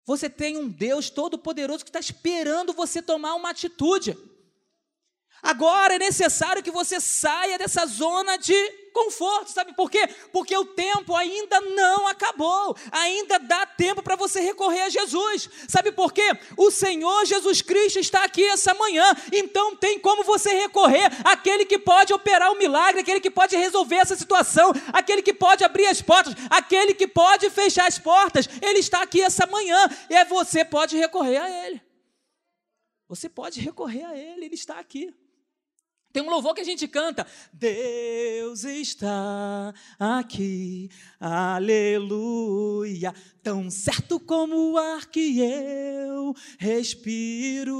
Você 0.04 0.28
tem 0.28 0.56
um 0.56 0.68
Deus 0.68 1.10
todo-poderoso 1.10 1.84
que 1.84 1.90
está 1.90 2.00
esperando 2.00 2.72
você 2.72 3.00
tomar 3.00 3.34
uma 3.34 3.50
atitude. 3.50 4.16
Agora 5.42 5.94
é 5.94 5.98
necessário 5.98 6.62
que 6.62 6.70
você 6.70 7.00
saia 7.00 7.58
dessa 7.58 7.86
zona 7.86 8.36
de 8.36 8.54
conforto, 8.92 9.50
sabe 9.50 9.74
por 9.74 9.90
quê? 9.90 10.08
Porque 10.32 10.56
o 10.56 10.64
tempo 10.64 11.14
ainda 11.16 11.60
não 11.60 12.06
acabou, 12.06 12.76
ainda 12.90 13.38
dá 13.38 13.66
tempo 13.66 14.02
para 14.02 14.16
você 14.16 14.40
recorrer 14.40 14.82
a 14.82 14.88
Jesus, 14.88 15.48
sabe 15.68 15.92
por 15.92 16.12
quê? 16.12 16.30
O 16.56 16.70
Senhor 16.70 17.24
Jesus 17.24 17.62
Cristo 17.62 17.98
está 17.98 18.24
aqui 18.24 18.44
essa 18.44 18.74
manhã, 18.74 19.04
então 19.32 19.74
tem 19.76 19.98
como 19.98 20.22
você 20.22 20.52
recorrer 20.54 21.10
àquele 21.24 21.64
que 21.64 21.78
pode 21.78 22.12
operar 22.12 22.52
o 22.52 22.58
milagre, 22.58 23.00
aquele 23.00 23.20
que 23.20 23.30
pode 23.30 23.56
resolver 23.56 23.96
essa 23.96 24.16
situação, 24.16 24.72
aquele 24.92 25.22
que 25.22 25.32
pode 25.32 25.64
abrir 25.64 25.86
as 25.86 26.00
portas, 26.00 26.34
aquele 26.50 26.94
que 26.94 27.06
pode 27.06 27.48
fechar 27.50 27.86
as 27.86 27.98
portas, 27.98 28.48
ele 28.60 28.78
está 28.78 29.02
aqui 29.02 29.20
essa 29.20 29.46
manhã 29.46 29.88
e 30.08 30.24
você 30.26 30.64
pode 30.64 30.96
recorrer 30.96 31.38
a 31.38 31.66
ele. 31.66 31.82
Você 33.08 33.28
pode 33.28 33.60
recorrer 33.60 34.04
a 34.04 34.16
ele, 34.16 34.46
ele 34.46 34.54
está 34.54 34.78
aqui. 34.78 35.14
Tem 36.12 36.22
um 36.22 36.28
louvor 36.28 36.54
que 36.54 36.60
a 36.60 36.64
gente 36.64 36.86
canta. 36.86 37.26
Deus 37.52 38.64
está 38.64 39.72
aqui, 39.98 40.90
aleluia. 41.18 43.14
Tão 43.42 43.70
certo 43.70 44.20
como 44.20 44.72
o 44.72 44.78
ar 44.78 45.06
que 45.06 45.40
eu 45.40 46.34
respiro, 46.58 47.74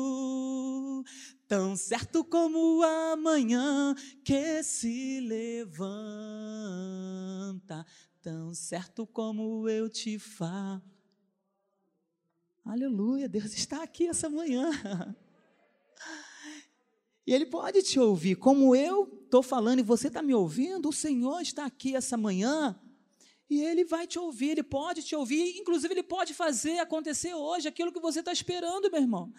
tão 1.47 1.77
certo 1.77 2.25
como 2.25 2.79
o 2.79 2.83
amanhã 2.83 3.95
que 4.25 4.63
se 4.63 5.21
levanta, 5.21 5.85
tão 8.23 8.55
certo 8.55 9.07
como 9.07 9.69
eu 9.69 9.91
te 9.91 10.19
falo. 10.19 10.83
Aleluia, 12.65 13.29
Deus 13.29 13.53
está 13.53 13.83
aqui 13.83 14.07
essa 14.07 14.31
manhã. 14.31 14.71
E 17.27 17.33
Ele 17.33 17.47
pode 17.47 17.83
te 17.83 18.01
ouvir, 18.01 18.37
como 18.37 18.75
eu 18.75 19.05
estou 19.25 19.43
falando 19.43 19.79
e 19.79 19.83
você 19.83 20.09
está 20.09 20.23
me 20.23 20.35
ouvindo, 20.35 20.89
o 20.89 20.93
Senhor 20.93 21.41
está 21.41 21.65
aqui 21.65 21.95
essa 21.95 22.17
manhã 22.17 22.79
e 23.53 23.61
Ele 23.61 23.85
vai 23.85 24.07
te 24.07 24.19
ouvir, 24.19 24.53
Ele 24.53 24.63
pode 24.63 25.03
te 25.03 25.15
ouvir, 25.15 25.59
inclusive 25.59 25.93
Ele 25.93 26.03
pode 26.03 26.33
fazer 26.33 26.79
acontecer 26.79 27.35
hoje 27.35 27.69
aquilo 27.69 27.93
que 27.93 28.01
você 28.01 28.21
está 28.21 28.33
esperando, 28.33 28.91
meu 28.91 29.03
irmão. 29.03 29.31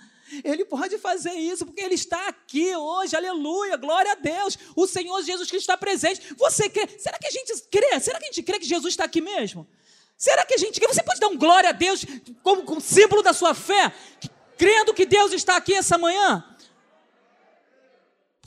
Ele 0.44 0.64
pode 0.64 1.00
fazer 1.00 1.34
isso, 1.34 1.66
porque 1.66 1.82
Ele 1.82 1.96
está 1.96 2.28
aqui 2.28 2.76
hoje, 2.76 3.16
aleluia, 3.16 3.76
glória 3.76 4.12
a 4.12 4.16
Deus. 4.16 4.56
O 4.76 4.86
Senhor 4.86 5.20
Jesus 5.24 5.50
Cristo 5.50 5.64
está 5.64 5.76
presente. 5.76 6.22
Você 6.38 6.70
crê? 6.70 6.88
Será 7.00 7.18
que 7.18 7.26
a 7.26 7.32
gente 7.32 7.54
crê? 7.72 8.00
Será 8.00 8.20
que 8.20 8.26
a 8.26 8.28
gente 8.28 8.44
crê 8.44 8.60
que 8.60 8.68
Jesus 8.68 8.94
está 8.94 9.06
aqui 9.06 9.20
mesmo? 9.20 9.68
Será 10.16 10.46
que 10.46 10.54
a 10.54 10.58
gente 10.58 10.80
crê? 10.80 10.88
Você 10.94 11.02
pode 11.02 11.20
dar 11.20 11.30
um 11.30 11.38
glória 11.38 11.72
a 11.72 11.74
Deus 11.74 12.06
como, 12.44 12.62
como 12.62 12.80
símbolo 12.80 13.24
da 13.24 13.34
sua 13.34 13.56
fé, 13.56 13.92
crendo 14.60 14.94
que 14.94 15.08
Deus 15.08 15.34
está 15.34 15.58
aqui 15.58 15.74
essa 15.74 15.98
manhã? 15.98 16.53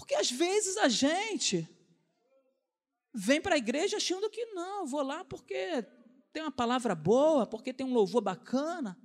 Porque 0.07 0.15
às 0.15 0.31
vezes 0.31 0.77
a 0.77 0.89
gente 0.89 1.69
vem 3.13 3.41
para 3.41 3.57
a 3.57 3.59
igreja 3.59 3.97
achando 3.97 4.31
que 4.31 4.47
não, 4.55 4.87
vou 4.87 5.03
lá 5.03 5.25
porque 5.25 5.83
tem 6.33 6.45
uma 6.45 6.53
palavra 6.53 6.95
boa, 6.95 7.45
porque 7.45 7.73
tem 7.73 7.85
um 7.85 7.93
louvor 7.93 8.23
bacana. 8.23 8.97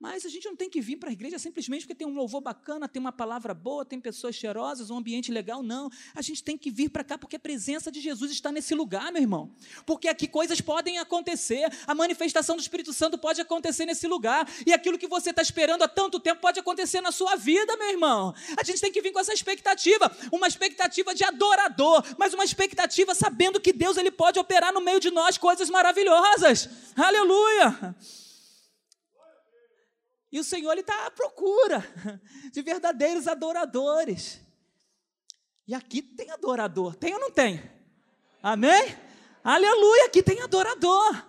Mas 0.00 0.24
a 0.24 0.28
gente 0.28 0.46
não 0.46 0.54
tem 0.54 0.70
que 0.70 0.80
vir 0.80 0.96
para 0.96 1.10
a 1.10 1.12
igreja 1.12 1.40
simplesmente 1.40 1.80
porque 1.82 1.94
tem 1.94 2.06
um 2.06 2.14
louvor 2.14 2.40
bacana, 2.40 2.86
tem 2.88 3.00
uma 3.00 3.10
palavra 3.10 3.52
boa, 3.52 3.84
tem 3.84 4.00
pessoas 4.00 4.36
cheirosas, 4.36 4.90
um 4.90 4.96
ambiente 4.96 5.32
legal. 5.32 5.60
Não. 5.60 5.90
A 6.14 6.22
gente 6.22 6.44
tem 6.44 6.56
que 6.56 6.70
vir 6.70 6.88
para 6.88 7.02
cá 7.02 7.18
porque 7.18 7.34
a 7.34 7.38
presença 7.38 7.90
de 7.90 8.00
Jesus 8.00 8.30
está 8.30 8.52
nesse 8.52 8.76
lugar, 8.76 9.10
meu 9.10 9.20
irmão. 9.20 9.50
Porque 9.84 10.06
aqui 10.06 10.28
coisas 10.28 10.60
podem 10.60 10.98
acontecer. 10.98 11.68
A 11.84 11.96
manifestação 11.96 12.54
do 12.54 12.62
Espírito 12.62 12.92
Santo 12.92 13.18
pode 13.18 13.40
acontecer 13.40 13.86
nesse 13.86 14.06
lugar. 14.06 14.48
E 14.64 14.72
aquilo 14.72 14.96
que 14.96 15.08
você 15.08 15.30
está 15.30 15.42
esperando 15.42 15.82
há 15.82 15.88
tanto 15.88 16.20
tempo 16.20 16.40
pode 16.40 16.60
acontecer 16.60 17.00
na 17.00 17.10
sua 17.10 17.34
vida, 17.34 17.76
meu 17.76 17.90
irmão. 17.90 18.32
A 18.56 18.62
gente 18.62 18.80
tem 18.80 18.92
que 18.92 19.02
vir 19.02 19.10
com 19.10 19.18
essa 19.18 19.34
expectativa. 19.34 20.16
Uma 20.30 20.46
expectativa 20.46 21.12
de 21.12 21.24
adorador, 21.24 22.04
mas 22.16 22.32
uma 22.32 22.44
expectativa 22.44 23.16
sabendo 23.16 23.60
que 23.60 23.72
Deus 23.72 23.96
ele 23.96 24.12
pode 24.12 24.38
operar 24.38 24.72
no 24.72 24.80
meio 24.80 25.00
de 25.00 25.10
nós 25.10 25.36
coisas 25.36 25.68
maravilhosas. 25.68 26.68
Aleluia! 26.94 27.96
E 30.30 30.38
o 30.38 30.44
Senhor 30.44 30.76
está 30.76 31.06
à 31.06 31.10
procura 31.10 31.84
de 32.52 32.62
verdadeiros 32.62 33.26
adoradores. 33.26 34.40
E 35.66 35.74
aqui 35.74 36.02
tem 36.02 36.30
adorador, 36.30 36.94
tem 36.94 37.14
ou 37.14 37.20
não 37.20 37.30
tem? 37.30 37.62
Amém? 38.42 38.96
Aleluia, 39.42 40.06
aqui 40.06 40.22
tem 40.22 40.40
adorador. 40.40 41.24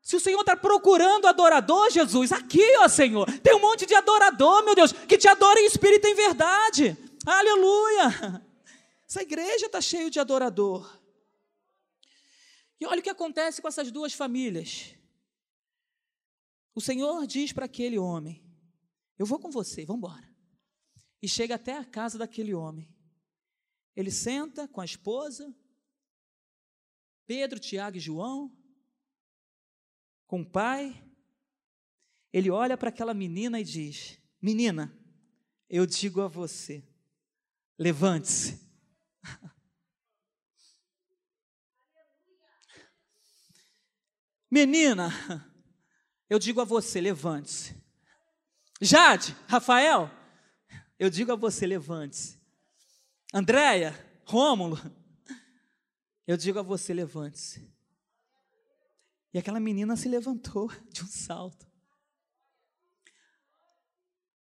Se 0.00 0.16
o 0.16 0.20
Senhor 0.20 0.40
está 0.40 0.56
procurando 0.56 1.28
adorador, 1.28 1.90
Jesus, 1.90 2.32
aqui, 2.32 2.76
ó 2.78 2.88
Senhor, 2.88 3.26
tem 3.38 3.54
um 3.54 3.60
monte 3.60 3.86
de 3.86 3.94
adorador, 3.94 4.64
meu 4.64 4.74
Deus, 4.74 4.92
que 4.92 5.16
te 5.16 5.28
adora 5.28 5.60
em 5.60 5.66
espírito 5.66 6.08
e 6.08 6.10
em 6.10 6.14
verdade. 6.14 6.96
Aleluia. 7.24 8.42
Essa 9.08 9.22
igreja 9.22 9.66
está 9.66 9.80
cheia 9.80 10.10
de 10.10 10.18
adorador. 10.18 10.98
E 12.80 12.86
olha 12.86 12.98
o 12.98 13.02
que 13.02 13.10
acontece 13.10 13.62
com 13.62 13.68
essas 13.68 13.92
duas 13.92 14.12
famílias. 14.12 14.94
O 16.74 16.80
Senhor 16.80 17.26
diz 17.26 17.52
para 17.52 17.66
aquele 17.66 17.98
homem: 17.98 18.42
Eu 19.18 19.26
vou 19.26 19.38
com 19.38 19.50
você, 19.50 19.84
vamos 19.84 19.98
embora. 19.98 20.32
E 21.20 21.28
chega 21.28 21.56
até 21.56 21.76
a 21.76 21.84
casa 21.84 22.18
daquele 22.18 22.54
homem. 22.54 22.88
Ele 23.94 24.10
senta 24.10 24.66
com 24.66 24.80
a 24.80 24.84
esposa, 24.84 25.54
Pedro, 27.26 27.60
Tiago 27.60 27.98
e 27.98 28.00
João, 28.00 28.50
com 30.26 30.40
o 30.40 30.50
pai. 30.50 31.06
Ele 32.32 32.50
olha 32.50 32.78
para 32.78 32.88
aquela 32.88 33.12
menina 33.12 33.60
e 33.60 33.64
diz: 33.64 34.18
Menina, 34.40 34.98
eu 35.68 35.84
digo 35.84 36.22
a 36.22 36.28
você, 36.28 36.82
levante-se. 37.78 38.58
Menina, 44.50 45.10
eu 46.32 46.38
digo 46.38 46.62
a 46.62 46.64
você, 46.64 46.98
levante-se. 46.98 47.76
Jade, 48.80 49.36
Rafael, 49.46 50.10
eu 50.98 51.10
digo 51.10 51.30
a 51.30 51.36
você, 51.36 51.66
levante-se. 51.66 52.40
Andréia, 53.34 53.94
Rômulo, 54.24 54.80
eu 56.26 56.38
digo 56.38 56.58
a 56.58 56.62
você, 56.62 56.94
levante-se. 56.94 57.70
E 59.34 59.38
aquela 59.38 59.60
menina 59.60 59.94
se 59.94 60.08
levantou 60.08 60.72
de 60.90 61.02
um 61.02 61.06
salto. 61.06 61.70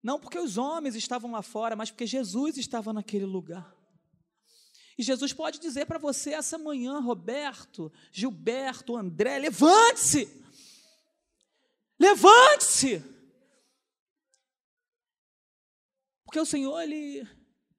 Não 0.01 0.19
porque 0.19 0.39
os 0.39 0.57
homens 0.57 0.95
estavam 0.95 1.33
lá 1.33 1.43
fora, 1.43 1.75
mas 1.75 1.91
porque 1.91 2.07
Jesus 2.07 2.57
estava 2.57 2.91
naquele 2.91 3.25
lugar. 3.25 3.75
E 4.97 5.03
Jesus 5.03 5.31
pode 5.33 5.59
dizer 5.59 5.86
para 5.86 5.99
você 5.99 6.33
essa 6.33 6.57
manhã, 6.57 6.99
Roberto, 6.99 7.93
Gilberto, 8.11 8.97
André, 8.97 9.38
levante-se! 9.38 10.45
Levante-se! 12.00 13.04
Porque 16.26 16.39
o 16.39 16.46
Senhor, 16.46 16.82
Ele 16.82 17.26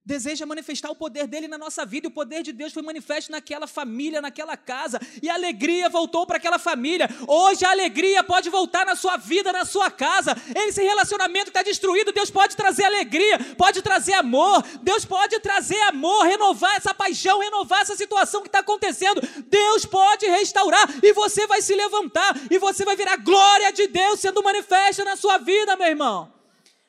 deseja 0.06 0.46
manifestar 0.46 0.88
o 0.88 0.94
poder 0.94 1.26
dele 1.26 1.48
na 1.48 1.58
nossa 1.58 1.84
vida, 1.84 2.06
e 2.06 2.08
o 2.08 2.12
poder 2.12 2.44
de 2.44 2.52
Deus 2.52 2.72
foi 2.72 2.80
manifesto 2.80 3.32
naquela 3.32 3.66
família, 3.66 4.20
naquela 4.20 4.56
casa, 4.56 5.00
e 5.20 5.28
a 5.28 5.34
alegria 5.34 5.88
voltou 5.88 6.24
para 6.24 6.36
aquela 6.36 6.60
família. 6.60 7.08
Hoje 7.26 7.64
a 7.64 7.70
alegria 7.70 8.22
pode 8.22 8.48
voltar 8.48 8.86
na 8.86 8.94
sua 8.94 9.16
vida, 9.16 9.52
na 9.52 9.64
sua 9.64 9.90
casa. 9.90 10.36
Esse 10.54 10.80
relacionamento 10.80 11.48
está 11.48 11.60
destruído, 11.64 12.12
Deus 12.12 12.30
pode 12.30 12.54
trazer 12.54 12.84
alegria, 12.84 13.36
pode 13.58 13.82
trazer 13.82 14.14
amor, 14.14 14.62
Deus 14.80 15.04
pode 15.04 15.40
trazer 15.40 15.80
amor, 15.80 16.24
renovar 16.24 16.76
essa 16.76 16.94
paixão, 16.94 17.40
renovar 17.40 17.80
essa 17.80 17.96
situação 17.96 18.42
que 18.42 18.48
está 18.48 18.60
acontecendo. 18.60 19.20
Deus 19.48 19.84
pode 19.84 20.24
restaurar, 20.26 20.88
e 21.02 21.12
você 21.12 21.48
vai 21.48 21.60
se 21.60 21.74
levantar, 21.74 22.36
e 22.48 22.58
você 22.58 22.84
vai 22.84 22.94
ver 22.94 23.08
a 23.08 23.16
glória 23.16 23.72
de 23.72 23.88
Deus 23.88 24.20
sendo 24.20 24.40
manifesta 24.40 25.04
na 25.04 25.16
sua 25.16 25.38
vida, 25.38 25.74
meu 25.74 25.88
irmão. 25.88 26.32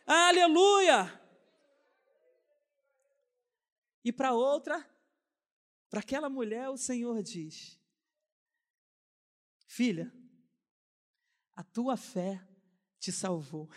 Aleluia! 0.06 1.17
E 4.08 4.12
para 4.14 4.32
outra, 4.32 4.90
para 5.90 6.00
aquela 6.00 6.30
mulher, 6.30 6.70
o 6.70 6.78
Senhor 6.78 7.22
diz: 7.22 7.78
Filha, 9.68 10.10
a 11.54 11.62
tua 11.62 11.98
fé 11.98 12.42
te 13.02 13.12
salvou. 13.12 13.70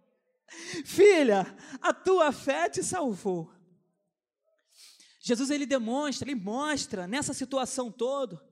Filha, 0.86 1.44
a 1.82 1.92
tua 1.92 2.32
fé 2.32 2.70
te 2.70 2.82
salvou. 2.82 3.52
Jesus 5.20 5.50
ele 5.50 5.66
demonstra, 5.66 6.26
ele 6.26 6.40
mostra 6.40 7.06
nessa 7.06 7.34
situação 7.34 7.92
toda 7.92 8.42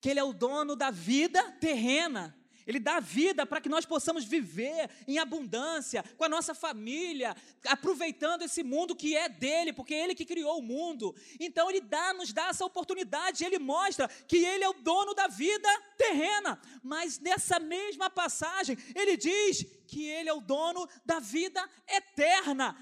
que 0.00 0.08
ele 0.08 0.18
é 0.18 0.24
o 0.24 0.32
dono 0.32 0.74
da 0.74 0.90
vida 0.90 1.52
terrena 1.60 2.34
ele 2.66 2.80
dá 2.80 2.98
vida 2.98 3.46
para 3.46 3.60
que 3.60 3.68
nós 3.68 3.86
possamos 3.86 4.24
viver 4.24 4.90
em 5.06 5.18
abundância 5.18 6.02
com 6.16 6.24
a 6.24 6.28
nossa 6.28 6.52
família, 6.52 7.36
aproveitando 7.66 8.42
esse 8.42 8.62
mundo 8.64 8.96
que 8.96 9.16
é 9.16 9.28
dele, 9.28 9.72
porque 9.72 9.94
é 9.94 10.02
ele 10.02 10.14
que 10.14 10.24
criou 10.24 10.58
o 10.58 10.62
mundo. 10.62 11.14
Então 11.38 11.70
ele 11.70 11.80
dá, 11.80 12.12
nos 12.12 12.32
dá 12.32 12.48
essa 12.48 12.64
oportunidade, 12.64 13.44
ele 13.44 13.58
mostra 13.58 14.08
que 14.08 14.38
ele 14.38 14.64
é 14.64 14.68
o 14.68 14.74
dono 14.74 15.14
da 15.14 15.28
vida 15.28 15.68
terrena. 15.96 16.60
Mas 16.82 17.20
nessa 17.20 17.60
mesma 17.60 18.10
passagem, 18.10 18.76
ele 18.94 19.16
diz 19.16 19.64
que 19.86 20.04
ele 20.04 20.28
é 20.28 20.32
o 20.32 20.40
dono 20.40 20.88
da 21.04 21.20
vida 21.20 21.68
eterna. 21.86 22.76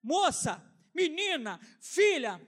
Moça, 0.00 0.62
menina, 0.94 1.58
filha, 1.80 2.40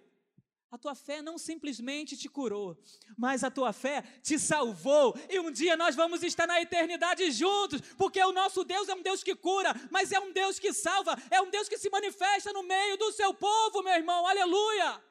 a 0.71 0.77
tua 0.77 0.95
fé 0.95 1.23
não 1.23 1.39
simplesmente 1.39 2.17
te 2.17 2.29
curou, 2.29 2.77
mas 3.17 3.45
a 3.45 3.51
tua 3.51 3.73
fé 3.73 4.03
te 4.23 4.39
salvou. 4.39 5.17
E 5.31 5.39
um 5.39 5.51
dia 5.51 5.77
nós 5.77 5.95
vamos 5.95 6.23
estar 6.23 6.47
na 6.47 6.61
eternidade 6.61 7.31
juntos, 7.31 7.81
porque 7.97 8.23
o 8.23 8.33
nosso 8.33 8.64
Deus 8.64 8.89
é 8.89 8.95
um 8.95 9.03
Deus 9.03 9.23
que 9.23 9.35
cura, 9.35 9.73
mas 9.91 10.12
é 10.12 10.19
um 10.19 10.33
Deus 10.33 10.59
que 10.59 10.73
salva, 10.73 11.17
é 11.31 11.41
um 11.41 11.51
Deus 11.51 11.69
que 11.69 11.79
se 11.79 11.89
manifesta 11.89 12.53
no 12.53 12.62
meio 12.62 12.97
do 12.97 13.12
seu 13.12 13.33
povo, 13.33 13.83
meu 13.83 13.95
irmão. 13.95 14.27
Aleluia! 14.27 15.03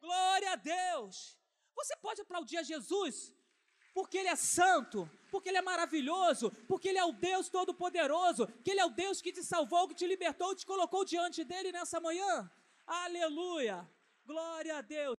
Glória 0.00 0.52
a 0.52 0.56
Deus. 0.56 1.36
Você 1.74 1.96
pode 1.96 2.20
aplaudir 2.20 2.58
a 2.58 2.62
Jesus, 2.62 3.34
porque 3.92 4.18
Ele 4.18 4.28
é 4.28 4.36
santo, 4.36 5.10
porque 5.30 5.48
Ele 5.48 5.58
é 5.58 5.62
maravilhoso, 5.62 6.50
porque 6.68 6.88
Ele 6.88 6.98
é 6.98 7.04
o 7.04 7.12
Deus 7.12 7.48
Todo-Poderoso, 7.48 8.46
que 8.62 8.70
Ele 8.70 8.80
é 8.80 8.84
o 8.86 8.90
Deus 8.90 9.20
que 9.20 9.32
te 9.32 9.42
salvou, 9.42 9.88
que 9.88 9.94
te 9.94 10.06
libertou, 10.06 10.54
te 10.54 10.64
colocou 10.64 11.04
diante 11.04 11.42
dele 11.42 11.72
nessa 11.72 11.98
manhã. 11.98 12.50
Aleluia! 12.86 13.95
Glória 14.26 14.78
a 14.78 14.80
Deus. 14.80 15.14